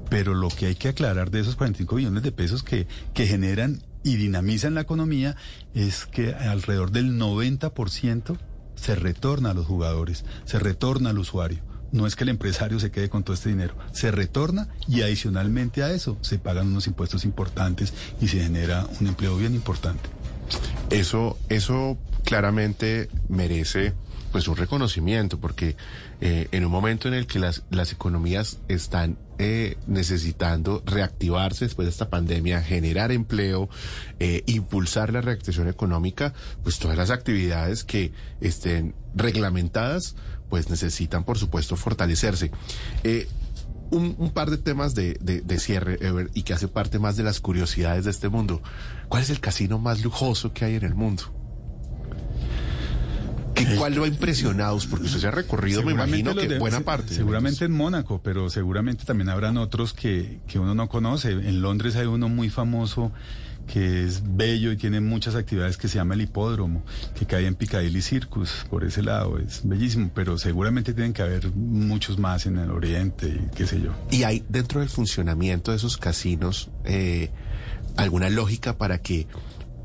Pero 0.08 0.34
lo 0.34 0.48
que 0.48 0.66
hay 0.66 0.74
que 0.74 0.88
aclarar 0.88 1.30
de 1.30 1.40
esos 1.40 1.56
45 1.56 1.96
billones 1.96 2.22
de 2.22 2.32
pesos 2.32 2.62
que, 2.62 2.86
que 3.14 3.26
generan 3.26 3.82
y 4.04 4.16
dinamizan 4.16 4.74
la 4.74 4.82
economía 4.82 5.36
es 5.74 6.06
que 6.06 6.34
alrededor 6.34 6.90
del 6.90 7.18
90% 7.18 8.38
se 8.74 8.94
retorna 8.94 9.50
a 9.50 9.54
los 9.54 9.66
jugadores, 9.66 10.24
se 10.44 10.58
retorna 10.58 11.10
al 11.10 11.18
usuario. 11.18 11.62
No 11.92 12.06
es 12.06 12.16
que 12.16 12.24
el 12.24 12.30
empresario 12.30 12.80
se 12.80 12.90
quede 12.90 13.10
con 13.10 13.22
todo 13.22 13.34
este 13.34 13.50
dinero, 13.50 13.76
se 13.92 14.10
retorna 14.10 14.68
y 14.88 15.02
adicionalmente 15.02 15.82
a 15.82 15.92
eso 15.92 16.16
se 16.22 16.38
pagan 16.38 16.68
unos 16.68 16.86
impuestos 16.86 17.24
importantes 17.24 17.92
y 18.20 18.28
se 18.28 18.40
genera 18.40 18.86
un 18.98 19.08
empleo 19.08 19.36
bien 19.36 19.54
importante. 19.54 20.08
Eso, 20.90 21.38
eso 21.50 21.98
claramente 22.24 23.08
merece 23.28 23.94
pues 24.32 24.48
un 24.48 24.56
reconocimiento, 24.56 25.38
porque 25.38 25.76
eh, 26.20 26.48
en 26.50 26.64
un 26.64 26.72
momento 26.72 27.06
en 27.06 27.14
el 27.14 27.26
que 27.26 27.38
las, 27.38 27.62
las 27.70 27.92
economías 27.92 28.58
están 28.66 29.18
eh, 29.38 29.76
necesitando 29.86 30.82
reactivarse 30.86 31.66
después 31.66 31.86
de 31.86 31.90
esta 31.90 32.08
pandemia, 32.08 32.62
generar 32.62 33.12
empleo, 33.12 33.68
eh, 34.18 34.42
impulsar 34.46 35.12
la 35.12 35.20
reactivación 35.20 35.68
económica, 35.68 36.32
pues 36.62 36.78
todas 36.78 36.96
las 36.96 37.10
actividades 37.10 37.84
que 37.84 38.12
estén 38.40 38.94
reglamentadas, 39.14 40.16
pues 40.48 40.70
necesitan, 40.70 41.24
por 41.24 41.38
supuesto, 41.38 41.76
fortalecerse. 41.76 42.50
Un, 43.90 44.16
un, 44.18 44.30
par 44.30 44.48
de 44.48 44.56
temas 44.56 44.94
de, 44.94 45.18
de, 45.20 45.42
de 45.42 45.60
cierre, 45.60 45.98
Ever, 46.00 46.30
y 46.32 46.44
que 46.44 46.54
hace 46.54 46.66
parte 46.66 46.98
más 46.98 47.18
de 47.18 47.24
las 47.24 47.40
curiosidades 47.40 48.06
de 48.06 48.10
este 48.10 48.30
mundo. 48.30 48.62
¿Cuál 49.08 49.22
es 49.22 49.28
el 49.28 49.40
casino 49.40 49.78
más 49.78 50.02
lujoso 50.02 50.54
que 50.54 50.64
hay 50.64 50.76
en 50.76 50.84
el 50.84 50.94
mundo? 50.94 51.41
¿Qué, 53.66 53.76
¿Cuál 53.76 53.94
lo 53.94 54.04
ha 54.04 54.08
impresionado? 54.08 54.78
Porque 54.90 55.06
usted 55.06 55.20
se 55.20 55.26
ha 55.26 55.30
recorrido, 55.30 55.82
me 55.82 55.92
imagino 55.92 56.34
que 56.34 56.48
de, 56.48 56.58
buena 56.58 56.80
parte. 56.80 57.14
Seguramente 57.14 57.64
en 57.64 57.72
Mónaco, 57.72 58.20
pero 58.22 58.50
seguramente 58.50 59.04
también 59.04 59.28
habrán 59.28 59.56
otros 59.56 59.92
que, 59.92 60.40
que 60.46 60.58
uno 60.58 60.74
no 60.74 60.88
conoce. 60.88 61.32
En 61.32 61.62
Londres 61.62 61.96
hay 61.96 62.06
uno 62.06 62.28
muy 62.28 62.50
famoso 62.50 63.12
que 63.66 64.04
es 64.04 64.22
bello 64.24 64.72
y 64.72 64.76
tiene 64.76 65.00
muchas 65.00 65.34
actividades 65.34 65.76
que 65.76 65.88
se 65.88 65.96
llama 65.96 66.14
el 66.14 66.22
hipódromo, 66.22 66.82
que 67.14 67.26
cae 67.26 67.46
en 67.46 67.54
Piccadilly 67.54 68.02
Circus, 68.02 68.66
por 68.68 68.84
ese 68.84 69.02
lado, 69.02 69.38
es 69.38 69.60
bellísimo, 69.64 70.10
pero 70.14 70.38
seguramente 70.38 70.92
tienen 70.92 71.12
que 71.12 71.22
haber 71.22 71.50
muchos 71.52 72.18
más 72.18 72.46
en 72.46 72.58
el 72.58 72.70
oriente 72.70 73.28
y 73.28 73.54
qué 73.54 73.66
sé 73.66 73.80
yo. 73.80 73.92
¿Y 74.10 74.24
hay 74.24 74.44
dentro 74.48 74.80
del 74.80 74.88
funcionamiento 74.88 75.70
de 75.70 75.76
esos 75.76 75.96
casinos 75.96 76.70
eh, 76.84 77.30
alguna 77.96 78.30
lógica 78.30 78.76
para 78.76 78.98
que 78.98 79.26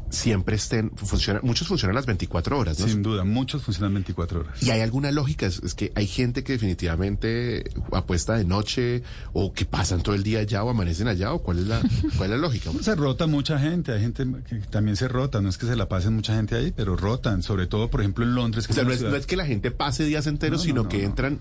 siempre 0.10 0.56
estén, 0.56 0.92
funcionan, 0.96 1.42
muchos 1.44 1.68
funcionan 1.68 1.96
las 1.96 2.06
24 2.06 2.58
horas, 2.58 2.80
¿no? 2.80 2.88
Sin 2.88 3.04
duda, 3.04 3.24
muchos 3.24 3.64
funcionan 3.64 3.94
24 3.94 4.40
horas. 4.42 4.64
¿Y 4.64 4.72
hay 4.72 4.82
alguna 4.82 5.12
lógica? 5.12 5.46
Es, 5.46 5.62
es, 5.64 5.74
que 5.74 5.92
hay 5.96 6.08
gente 6.08 6.44
que 6.44 6.54
definitivamente 6.54 7.70
apuesta 7.92 8.36
de 8.36 8.46
noche 8.46 9.04
o 9.34 9.54
que 9.54 9.66
pasan 9.66 10.02
todo 10.02 10.16
el 10.16 10.24
día 10.24 10.40
allá 10.40 10.64
o 10.64 10.70
amanecen 10.70 11.08
allá 11.08 11.34
o 11.34 11.40
cuál 11.40 11.60
es 11.60 11.68
la, 11.68 11.82
cuál 12.18 12.32
es 12.32 12.36
la 12.36 12.38
lógica? 12.38 12.72
se 12.82 12.96
rota 12.96 13.28
mucha 13.28 13.60
gente, 13.60 13.92
hay 13.92 14.02
gente 14.02 14.26
que 14.48 14.56
también 14.70 14.96
se 14.96 15.08
rota, 15.08 15.42
no 15.42 15.50
es 15.50 15.58
que 15.58 15.66
se 15.66 15.76
la 15.76 15.90
pasen 15.90 16.14
mucha 16.16 16.36
gente 16.36 16.56
ahí, 16.56 16.72
pero 16.76 16.96
rotan, 16.96 17.44
sobre 17.44 17.68
todo, 17.68 17.90
por 17.90 18.02
ejemplo, 18.02 18.24
en 18.24 18.36
Londres. 18.36 18.68
Que 18.68 18.74
o 18.74 18.76
sea, 18.76 18.84
no 18.84 18.92
es, 18.92 19.02
no 19.02 19.16
es, 19.16 19.26
que 19.26 19.36
la 19.36 19.46
gente 19.46 19.72
pase 19.72 20.06
días 20.06 20.28
enteros, 20.28 20.60
no, 20.60 20.66
sino 20.66 20.84
no, 20.84 20.90
que 20.90 21.04
entran 21.04 21.40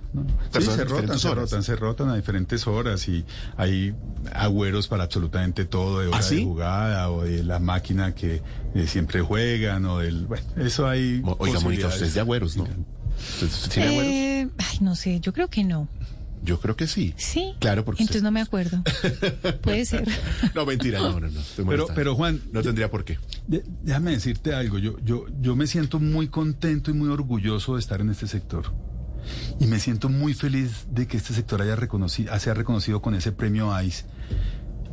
sí, 0.53 0.63
se 0.63 0.85
rotan, 0.85 1.19
se 1.19 1.35
rotan, 1.35 1.63
se 1.63 1.77
rotan 1.77 2.09
a 2.09 2.17
diferentes 2.17 2.67
horas 2.67 3.09
y 3.09 3.25
hay 3.57 3.95
agüeros 4.33 4.89
para 4.89 5.05
absolutamente 5.05 5.65
todo, 5.65 6.01
de 6.01 6.09
hora 6.09 6.19
¿Ah, 6.19 6.23
sí? 6.23 6.37
de 6.37 6.45
jugada 6.45 7.11
o 7.11 7.23
de 7.23 7.45
la 7.45 7.59
máquina 7.59 8.15
que 8.15 8.43
eh, 8.75 8.87
siempre 8.87 9.21
juegan 9.21 9.85
o 9.87 9.99
del... 9.99 10.27
Bueno, 10.27 10.47
eso 10.57 10.87
hay... 10.87 11.23
Oiga, 11.39 11.61
Mónica, 11.61 11.89
usted 11.89 12.07
es 12.07 12.15
de 12.15 12.21
agüeros, 12.21 12.57
¿no? 12.57 12.65
¿Usted, 12.65 13.47
usted 13.47 13.71
tiene 13.71 13.87
eh, 13.87 14.41
agüeros? 14.43 14.53
Ay, 14.59 14.79
no 14.81 14.95
sé, 14.95 15.21
yo 15.21 15.33
creo 15.33 15.49
que 15.49 15.65
no. 15.65 15.89
Yo 16.43 16.61
creo 16.61 16.77
que 16.77 16.87
sí. 16.87 17.15
Sí. 17.17 17.55
Claro, 17.59 17.85
porque 17.85 18.03
Entonces 18.03 18.23
usted... 18.23 18.25
no 18.25 18.31
me 18.31 18.41
acuerdo. 18.41 18.83
Puede 19.63 19.85
ser. 19.85 20.07
no, 20.55 20.67
mentira, 20.67 21.01
no, 21.01 21.19
no, 21.19 21.29
no. 21.29 21.41
Pero, 21.69 21.87
pero 21.95 22.15
Juan... 22.15 22.41
No 22.53 22.63
tendría 22.63 22.91
por 22.91 23.05
qué. 23.05 23.19
Déjame 23.83 24.13
decirte 24.13 24.55
algo. 24.55 24.79
Yo, 24.79 24.99
yo, 25.01 25.27
yo 25.41 25.57
me 25.57 25.67
siento 25.67 25.99
muy 25.99 26.29
contento 26.29 26.91
y 26.91 26.95
muy 26.95 27.09
orgulloso 27.09 27.75
de 27.75 27.81
estar 27.81 28.01
en 28.01 28.11
este 28.11 28.27
sector. 28.27 28.73
Y 29.59 29.67
me 29.67 29.81
siento 29.81 30.09
muy 30.09 30.35
feliz 30.35 30.87
de 30.91 31.09
que 31.09 31.17
este 31.17 31.35
sector 31.35 31.61
haya 31.63 31.75
reconocido, 31.75 32.39
sea 32.39 32.55
reconocido 32.55 33.03
con 33.03 33.15
ese 33.15 33.33
premio 33.33 33.73
ICE 33.83 34.05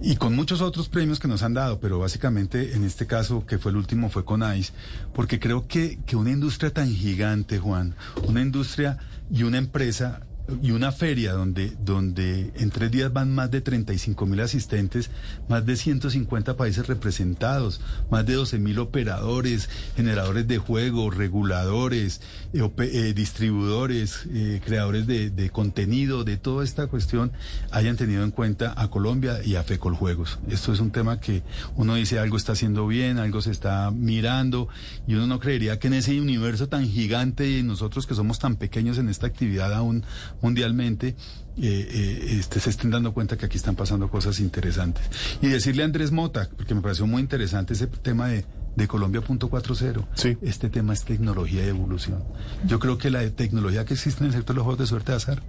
y 0.06 0.18
con 0.18 0.36
muchos 0.36 0.60
otros 0.60 0.90
premios 0.90 1.18
que 1.18 1.30
nos 1.30 1.44
han 1.44 1.54
dado, 1.54 1.80
pero 1.80 1.98
básicamente 1.98 2.76
en 2.76 2.84
este 2.84 3.08
caso, 3.08 3.46
que 3.46 3.58
fue 3.58 3.72
el 3.72 3.78
último, 3.78 4.10
fue 4.10 4.26
con 4.26 4.44
ICE, 4.44 4.74
porque 5.14 5.40
creo 5.40 5.66
que, 5.66 5.98
que 6.06 6.18
una 6.18 6.32
industria 6.32 6.74
tan 6.74 6.94
gigante, 6.94 7.58
Juan, 7.58 7.96
una 8.28 8.42
industria 8.42 8.98
y 9.32 9.44
una 9.44 9.60
empresa 9.60 10.20
y 10.62 10.72
una 10.72 10.92
feria 10.92 11.34
donde, 11.34 11.72
donde 11.80 12.52
en 12.56 12.70
tres 12.70 12.92
días 12.92 13.14
van 13.14 13.34
más 13.34 13.50
de 13.50 13.62
35 13.62 14.26
mil 14.26 14.42
asistentes, 14.42 15.10
más 15.48 15.66
de 15.66 15.78
150 15.78 16.58
países 16.58 16.86
representados, 16.88 17.80
más 18.12 18.26
de 18.26 18.34
12 18.34 18.60
mil 18.60 18.80
operadores, 18.80 19.70
generadores 19.96 20.46
de 20.48 20.58
juegos, 20.58 21.16
reguladores, 21.16 22.20
eh, 22.54 22.70
eh, 22.78 23.14
distribuidores, 23.16 24.28
eh, 24.32 24.62
creadores 24.66 25.08
de, 25.08 25.30
de, 25.30 25.50
contenido, 25.50 26.26
de 26.26 26.36
toda 26.36 26.66
esta 26.66 26.88
cuestión, 26.88 27.32
hayan 27.72 27.96
tenido 27.96 28.24
en 28.24 28.32
cuenta 28.32 28.74
a 28.76 28.90
Colombia 28.90 29.42
y 29.46 29.56
a 29.56 29.64
FECOL 29.64 29.96
Juegos. 29.96 30.40
Esto 30.50 30.74
es 30.74 30.82
un 30.82 30.92
tema 30.92 31.22
que 31.22 31.44
uno 31.78 31.96
dice 31.96 32.20
algo 32.20 32.36
está 32.36 32.52
haciendo 32.52 32.86
bien, 32.86 33.18
algo 33.18 33.42
se 33.42 33.52
está 33.52 33.92
mirando, 33.92 34.68
y 35.08 35.14
uno 35.16 35.26
no 35.26 35.40
creería 35.40 35.80
que 35.80 35.88
en 35.88 35.94
ese 35.94 36.20
universo 36.20 36.68
tan 36.68 36.86
gigante 36.86 37.50
y 37.50 37.64
nosotros 37.64 38.08
que 38.08 38.16
somos 38.16 38.40
tan 38.40 38.58
pequeños 38.58 38.98
en 38.98 39.08
esta 39.08 39.28
actividad 39.28 39.74
aún 39.74 40.04
mundialmente, 40.44 41.08
eh, 41.08 41.16
eh, 41.58 42.38
este, 42.40 42.60
se 42.60 42.70
estén 42.70 42.92
dando 42.92 43.14
cuenta 43.14 43.38
que 43.38 43.48
aquí 43.48 43.58
están 43.58 43.76
pasando 43.76 44.10
cosas 44.10 44.40
interesantes. 44.40 45.04
Y 45.42 45.48
decirle 45.48 45.82
a 45.82 45.86
Andrés 45.86 46.12
Mota, 46.12 46.50
porque 46.56 46.76
me 46.76 46.82
pareció 46.82 47.08
muy 47.08 47.22
interesante 47.22 47.74
ese 47.74 47.88
tema 47.88 48.28
de, 48.28 48.46
de 48.76 48.88
Colombia 48.88 49.22
punto 49.22 49.50
cuatro 49.50 49.74
cero. 49.74 50.08
Sí. 50.14 50.38
Este 50.42 50.70
tema 50.70 50.94
es 50.94 51.04
tecnología 51.04 51.66
y 51.66 51.70
evolución. 51.70 52.24
Yo 52.68 52.78
creo 52.80 52.98
que 53.00 53.10
la 53.10 53.28
tecnología 53.32 53.86
que 53.86 53.96
existe 53.96 54.24
en 54.24 54.28
el 54.28 54.34
sector 54.34 54.54
de 54.54 54.58
los 54.58 54.66
juegos 54.66 54.80
de 54.80 54.88
suerte 54.88 55.12
de 55.14 55.18
azar 55.18 55.42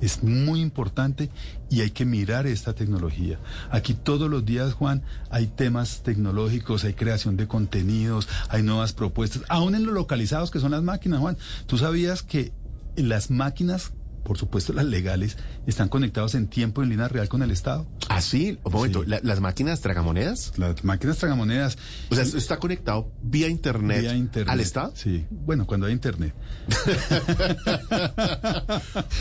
es 0.00 0.22
muy 0.22 0.62
importante 0.62 1.28
y 1.68 1.82
hay 1.82 1.90
que 1.90 2.06
mirar 2.06 2.46
esta 2.46 2.72
tecnología. 2.72 3.38
Aquí 3.70 3.92
todos 3.92 4.30
los 4.30 4.46
días, 4.46 4.72
Juan, 4.72 5.02
hay 5.28 5.46
temas 5.46 6.02
tecnológicos, 6.02 6.84
hay 6.84 6.94
creación 6.94 7.36
de 7.36 7.46
contenidos, 7.46 8.26
hay 8.48 8.62
nuevas 8.62 8.94
propuestas, 8.94 9.42
aún 9.48 9.74
en 9.74 9.84
los 9.84 9.94
localizados 9.94 10.50
que 10.50 10.58
son 10.58 10.70
las 10.70 10.82
máquinas, 10.82 11.20
Juan. 11.20 11.36
¿Tú 11.66 11.76
sabías 11.76 12.22
que 12.22 12.50
las 12.96 13.30
máquinas 13.30 13.92
por 14.22 14.38
supuesto 14.38 14.72
las 14.72 14.84
legales, 14.84 15.36
están 15.66 15.88
conectados 15.88 16.34
en 16.34 16.48
tiempo 16.48 16.82
en 16.82 16.88
línea 16.90 17.08
real 17.08 17.28
con 17.28 17.42
el 17.42 17.50
Estado. 17.50 17.86
¿Ah, 18.08 18.20
sí? 18.20 18.58
Un 18.64 18.72
momento, 18.72 19.02
sí. 19.02 19.10
¿La, 19.10 19.20
¿las 19.22 19.40
máquinas 19.40 19.80
tragamonedas? 19.80 20.52
Las 20.56 20.84
máquinas 20.84 21.18
tragamonedas. 21.18 21.78
O 22.10 22.14
sea, 22.14 22.24
está 22.24 22.58
conectado 22.58 23.10
vía 23.22 23.48
internet, 23.48 24.00
vía 24.02 24.14
internet 24.14 24.52
al 24.52 24.60
Estado? 24.60 24.92
Sí, 24.94 25.26
bueno, 25.30 25.66
cuando 25.66 25.86
hay 25.86 25.92
internet. 25.92 26.34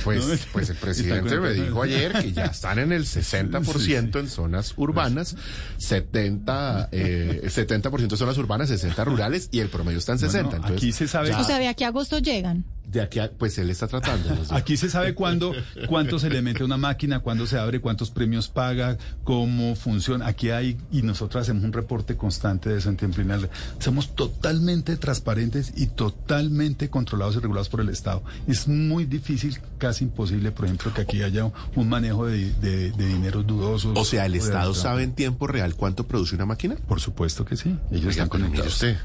pues, 0.03 0.25
no, 0.25 0.35
pues 0.51 0.69
el 0.69 0.75
presidente 0.77 1.39
me 1.39 1.53
dijo 1.53 1.81
ayer 1.81 2.13
que 2.13 2.31
ya 2.33 2.45
están 2.45 2.79
en 2.79 2.91
el 2.91 3.05
60% 3.05 3.65
sí, 3.65 3.79
sí. 3.79 3.93
en 3.95 4.29
zonas 4.29 4.73
urbanas, 4.77 5.35
70, 5.77 6.89
eh, 6.91 7.41
70% 7.45 8.15
zonas 8.15 8.37
urbanas, 8.37 8.69
60 8.69 9.03
rurales 9.05 9.49
y 9.51 9.59
el 9.59 9.69
promedio 9.69 9.99
está 9.99 10.13
en 10.13 10.19
60. 10.19 10.43
Bueno, 10.43 10.55
Entonces, 10.57 10.77
aquí 10.77 10.91
se 10.91 11.07
sabe... 11.07 11.29
Ya... 11.29 11.39
O 11.39 11.43
sea, 11.43 11.59
de 11.59 11.67
aquí 11.67 11.83
a 11.83 11.87
agosto 11.87 12.19
llegan 12.19 12.65
de 12.91 13.01
aquí 13.01 13.19
a, 13.19 13.31
pues 13.31 13.57
él 13.57 13.69
está 13.69 13.87
tratando. 13.87 14.29
¿no? 14.29 14.55
Aquí 14.55 14.77
se 14.77 14.89
sabe 14.89 15.13
cuándo, 15.13 15.53
cuánto 15.87 16.19
se 16.19 16.29
le 16.29 16.41
mete 16.41 16.63
a 16.63 16.65
una 16.65 16.77
máquina, 16.77 17.19
cuándo 17.19 17.45
se 17.45 17.57
abre, 17.57 17.79
cuántos 17.79 18.11
premios 18.11 18.47
paga, 18.47 18.97
cómo 19.23 19.75
funciona. 19.75 20.27
Aquí 20.27 20.49
hay, 20.49 20.77
y 20.91 21.01
nosotros 21.01 21.43
hacemos 21.43 21.63
un 21.63 21.73
reporte 21.73 22.17
constante 22.17 22.69
de 22.69 22.79
eso 22.79 22.89
en 22.89 22.97
tiempo 22.97 23.19
lineal. 23.19 23.49
Somos 23.79 24.15
totalmente 24.15 24.97
transparentes 24.97 25.73
y 25.75 25.87
totalmente 25.87 26.89
controlados 26.89 27.35
y 27.35 27.39
regulados 27.39 27.69
por 27.69 27.81
el 27.81 27.89
Estado. 27.89 28.23
Es 28.47 28.67
muy 28.67 29.05
difícil, 29.05 29.59
casi 29.77 30.05
imposible, 30.05 30.51
por 30.51 30.65
ejemplo, 30.65 30.93
que 30.93 31.01
aquí 31.01 31.21
haya 31.21 31.51
un 31.75 31.89
manejo 31.89 32.25
de, 32.25 32.51
de, 32.55 32.91
de 32.91 33.07
dineros 33.07 33.45
dudosos. 33.45 33.97
O 33.97 34.05
sea, 34.05 34.25
¿el 34.25 34.35
Estado 34.35 34.73
sabe 34.73 35.03
en 35.03 35.13
tiempo 35.13 35.47
real 35.47 35.75
cuánto 35.75 36.07
produce 36.07 36.35
una 36.35 36.45
máquina? 36.45 36.75
Por 36.87 36.99
supuesto 36.99 37.45
que 37.45 37.55
sí. 37.55 37.69
Ellos 37.91 38.01
Oiga, 38.01 38.09
están 38.11 38.29
conectados. 38.29 38.73
Usted, 38.73 38.97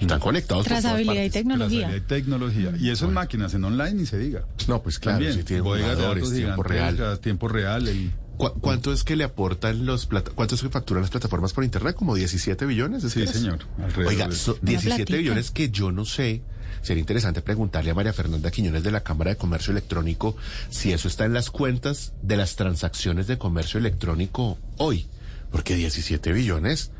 están 0.00 0.20
conectados. 0.20 0.64
Trazabilidad 0.64 1.22
y 1.24 1.30
tecnología. 1.30 1.88
Trazabilidad 1.88 2.04
y 2.04 2.08
tecnología. 2.08 2.72
Y 2.78 2.90
eso 2.90 3.06
es 3.06 3.12
máquinas 3.20 3.52
en 3.54 3.64
online 3.64 3.94
ni 3.94 4.06
se 4.06 4.18
diga. 4.18 4.44
No, 4.66 4.82
pues 4.82 4.98
claro, 4.98 5.18
También, 5.18 5.34
si 5.34 5.44
tiene 5.44 5.62
datos, 5.62 6.32
tiempo 6.32 6.62
real. 6.62 7.18
tiempo 7.20 7.48
real. 7.48 7.88
El... 7.88 8.12
¿Cu 8.36 8.50
¿Cuánto 8.60 8.92
es 8.92 9.04
que 9.04 9.16
le 9.16 9.24
aportan 9.24 9.84
los 9.84 10.06
plata 10.06 10.30
cuánto 10.34 10.54
es 10.54 10.62
que 10.62 10.70
facturan 10.70 11.02
las 11.02 11.10
plataformas 11.10 11.52
por 11.52 11.64
internet? 11.64 11.94
¿Como 11.94 12.14
17 12.14 12.64
billones? 12.64 13.04
¿es 13.04 13.12
sí, 13.12 13.26
señor. 13.26 13.58
Oiga, 14.06 14.30
so, 14.32 14.56
17 14.62 15.18
billones 15.18 15.50
que 15.50 15.70
yo 15.70 15.92
no 15.92 16.04
sé. 16.04 16.42
Sería 16.80 17.00
interesante 17.00 17.42
preguntarle 17.42 17.90
a 17.90 17.94
María 17.94 18.14
Fernanda 18.14 18.50
Quiñones 18.50 18.82
de 18.82 18.90
la 18.90 19.02
Cámara 19.02 19.32
de 19.32 19.36
Comercio 19.36 19.72
Electrónico 19.72 20.34
si 20.70 20.92
eso 20.92 21.08
está 21.08 21.26
en 21.26 21.34
las 21.34 21.50
cuentas 21.50 22.14
de 22.22 22.38
las 22.38 22.56
transacciones 22.56 23.26
de 23.26 23.36
comercio 23.36 23.78
electrónico 23.78 24.56
hoy. 24.78 25.06
Porque 25.50 25.74
17 25.74 26.32
billones 26.32 26.92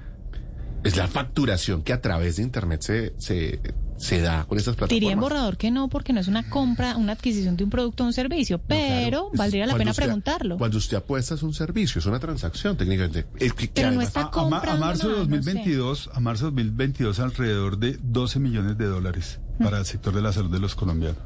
es 0.85 0.97
la 0.97 1.09
facturación 1.09 1.83
que 1.83 1.95
a 1.95 2.03
través 2.03 2.37
de 2.37 2.43
Internet 2.43 2.83
se, 2.83 3.15
se, 3.19 3.61
se 4.01 4.21
da 4.21 4.45
con 4.45 4.57
estas 4.57 4.77
plataformas. 4.77 5.01
Diría 5.01 5.13
en 5.13 5.21
borrador 5.21 5.59
que 5.59 5.71
no, 5.71 5.89
porque 5.89 6.13
no 6.15 6.21
es 6.21 6.29
una 6.29 6.49
compra, 6.49 6.97
una 6.97 7.13
adquisición 7.13 7.57
de 7.57 7.65
un 7.65 7.71
producto 7.71 8.03
o 8.03 8.07
un 8.07 8.15
servicio, 8.15 8.59
pero 8.59 8.85
no, 8.85 9.01
claro. 9.01 9.31
valdría 9.35 9.67
la 9.67 9.77
pena 9.77 9.91
usted, 9.91 10.05
preguntarlo. 10.05 10.57
Cuando 10.57 10.79
usted 10.79 10.97
apuesta 10.97 11.35
es 11.35 11.43
un 11.43 11.53
servicio, 11.53 11.99
es 11.99 12.07
una 12.07 12.19
transacción 12.19 12.79
técnicamente. 12.79 13.27
El 13.39 13.55
que, 13.55 13.69
pero 13.69 13.91
no 13.91 14.01
está 14.01 14.23
a, 14.23 14.31
a, 14.33 14.73
a, 14.73 14.77
marzo 14.77 15.11
de 15.11 15.17
2022, 15.17 16.07
no 16.07 16.13
sé. 16.13 16.19
a 16.19 16.21
marzo 16.21 16.47
de 16.47 16.63
2022 16.63 17.21
alrededor 17.21 17.79
de 17.79 17.99
12 18.03 18.41
millones 18.41 18.79
de 18.79 18.87
dólares 18.87 19.41
para 19.63 19.79
el 19.79 19.85
sector 19.85 20.15
de 20.15 20.23
la 20.23 20.33
salud 20.33 20.51
de 20.51 20.61
los 20.61 20.75
colombianos. 20.75 21.19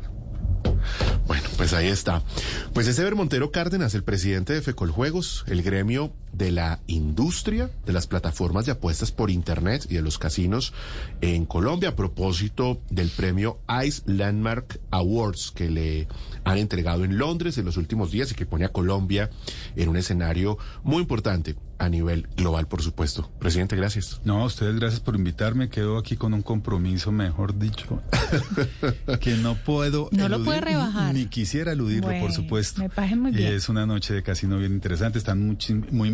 Bueno, 1.29 1.49
pues 1.57 1.73
ahí 1.73 1.87
está. 1.87 2.23
Pues 2.73 2.89
es 2.89 2.99
Eber 2.99 3.15
Montero 3.15 3.53
Cárdenas, 3.53 3.95
el 3.95 4.03
presidente 4.03 4.53
de 4.53 4.63
Fecoljuegos, 4.63 5.45
el 5.47 5.63
gremio 5.63 6.13
de 6.37 6.51
la 6.51 6.81
industria 6.87 7.71
de 7.87 7.93
las 7.93 8.07
plataformas 8.07 8.67
de 8.67 8.73
apuestas 8.73 9.13
por 9.13 9.31
Internet 9.31 9.87
y 9.89 9.95
de 9.95 10.03
los 10.03 10.19
casinos 10.19 10.73
en 11.21 11.47
Colombia 11.47 11.91
a 11.91 11.97
propósito 11.97 12.81
del 12.91 13.11
premio 13.11 13.59
ICE 13.85 14.03
Landmark 14.07 14.81
Awards 14.91 15.53
que 15.55 15.71
le 15.71 16.09
han 16.45 16.59
entregado 16.59 17.05
en 17.05 17.19
Londres 17.19 17.59
en 17.59 17.65
los 17.65 17.77
últimos 17.77 18.11
días 18.11 18.33
y 18.33 18.35
que 18.35 18.47
pone 18.47 18.65
a 18.65 18.71
Colombia 18.71 19.31
en 19.77 19.89
un 19.89 19.97
escenario 19.97 20.59
muy 20.83 21.03
importante 21.03 21.57
a 21.79 21.89
nivel 21.89 22.29
global, 22.37 22.67
por 22.67 22.83
supuesto. 22.83 23.31
Presidente, 23.39 23.77
gracias. 23.77 24.21
No, 24.25 24.43
a 24.43 24.47
ustedes 24.47 24.77
gracias 24.77 25.01
por 25.01 25.17
invitarme. 25.17 25.69
Quedo 25.69 25.99
aquí 25.99 26.17
con 26.17 26.35
un 26.35 26.43
compromiso, 26.43 27.13
mejor 27.13 27.59
dicho, 27.59 28.01
que 29.21 29.37
no 29.37 29.57
puedo 29.57 30.09
no 30.13 30.29
lo 30.29 30.43
puede 30.45 30.61
rebajar. 30.61 31.15
ni 31.15 31.27
quisiera 31.27 31.73
eludirlo, 31.73 32.11
por 32.21 32.33
supuesto. 32.33 32.83
Me 32.83 33.17
muy 33.17 33.33
bien. 33.33 33.53
Y 33.53 33.55
es 33.55 33.69
una 33.69 33.87
noche 33.87 34.15
de 34.15 34.23
casino 34.23 34.59
bien 34.59 34.73
interesante. 34.73 35.19
Están 35.19 35.41
muy, 35.41 35.57
muy 35.91 36.09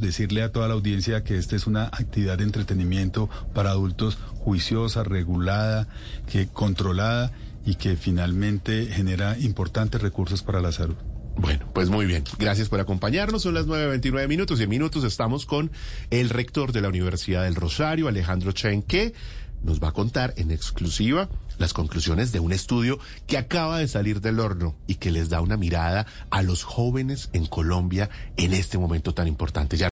Decirle 0.00 0.42
a 0.42 0.50
toda 0.50 0.68
la 0.68 0.74
audiencia 0.74 1.22
que 1.24 1.38
esta 1.38 1.56
es 1.56 1.66
una 1.66 1.84
actividad 1.84 2.38
de 2.38 2.44
entretenimiento 2.44 3.30
para 3.54 3.70
adultos 3.70 4.18
juiciosa, 4.38 5.04
regulada, 5.04 5.86
que 6.30 6.48
controlada 6.48 7.32
y 7.64 7.76
que 7.76 7.96
finalmente 7.96 8.86
genera 8.86 9.38
importantes 9.38 10.02
recursos 10.02 10.42
para 10.42 10.60
la 10.60 10.72
salud. 10.72 10.96
Bueno, 11.36 11.66
pues 11.72 11.88
muy 11.88 12.06
bien. 12.06 12.24
Gracias 12.38 12.68
por 12.68 12.80
acompañarnos. 12.80 13.42
Son 13.42 13.54
las 13.54 13.66
9.29 13.66 14.28
minutos 14.28 14.60
y 14.60 14.64
en 14.64 14.68
minutos 14.68 15.04
estamos 15.04 15.46
con 15.46 15.70
el 16.10 16.28
rector 16.28 16.72
de 16.72 16.80
la 16.80 16.88
Universidad 16.88 17.44
del 17.44 17.54
Rosario, 17.54 18.08
Alejandro 18.08 18.52
Chen, 18.52 18.82
que 18.82 19.14
nos 19.62 19.80
va 19.80 19.88
a 19.88 19.92
contar 19.92 20.34
en 20.36 20.50
exclusiva 20.50 21.28
las 21.62 21.72
conclusiones 21.72 22.32
de 22.32 22.40
un 22.40 22.52
estudio 22.52 22.98
que 23.26 23.38
acaba 23.38 23.78
de 23.78 23.88
salir 23.88 24.20
del 24.20 24.40
horno 24.40 24.74
y 24.86 24.96
que 24.96 25.10
les 25.10 25.30
da 25.30 25.40
una 25.40 25.56
mirada 25.56 26.06
a 26.28 26.42
los 26.42 26.64
jóvenes 26.64 27.30
en 27.32 27.46
Colombia 27.46 28.10
en 28.36 28.52
este 28.52 28.76
momento 28.76 29.14
tan 29.14 29.28
importante. 29.28 29.78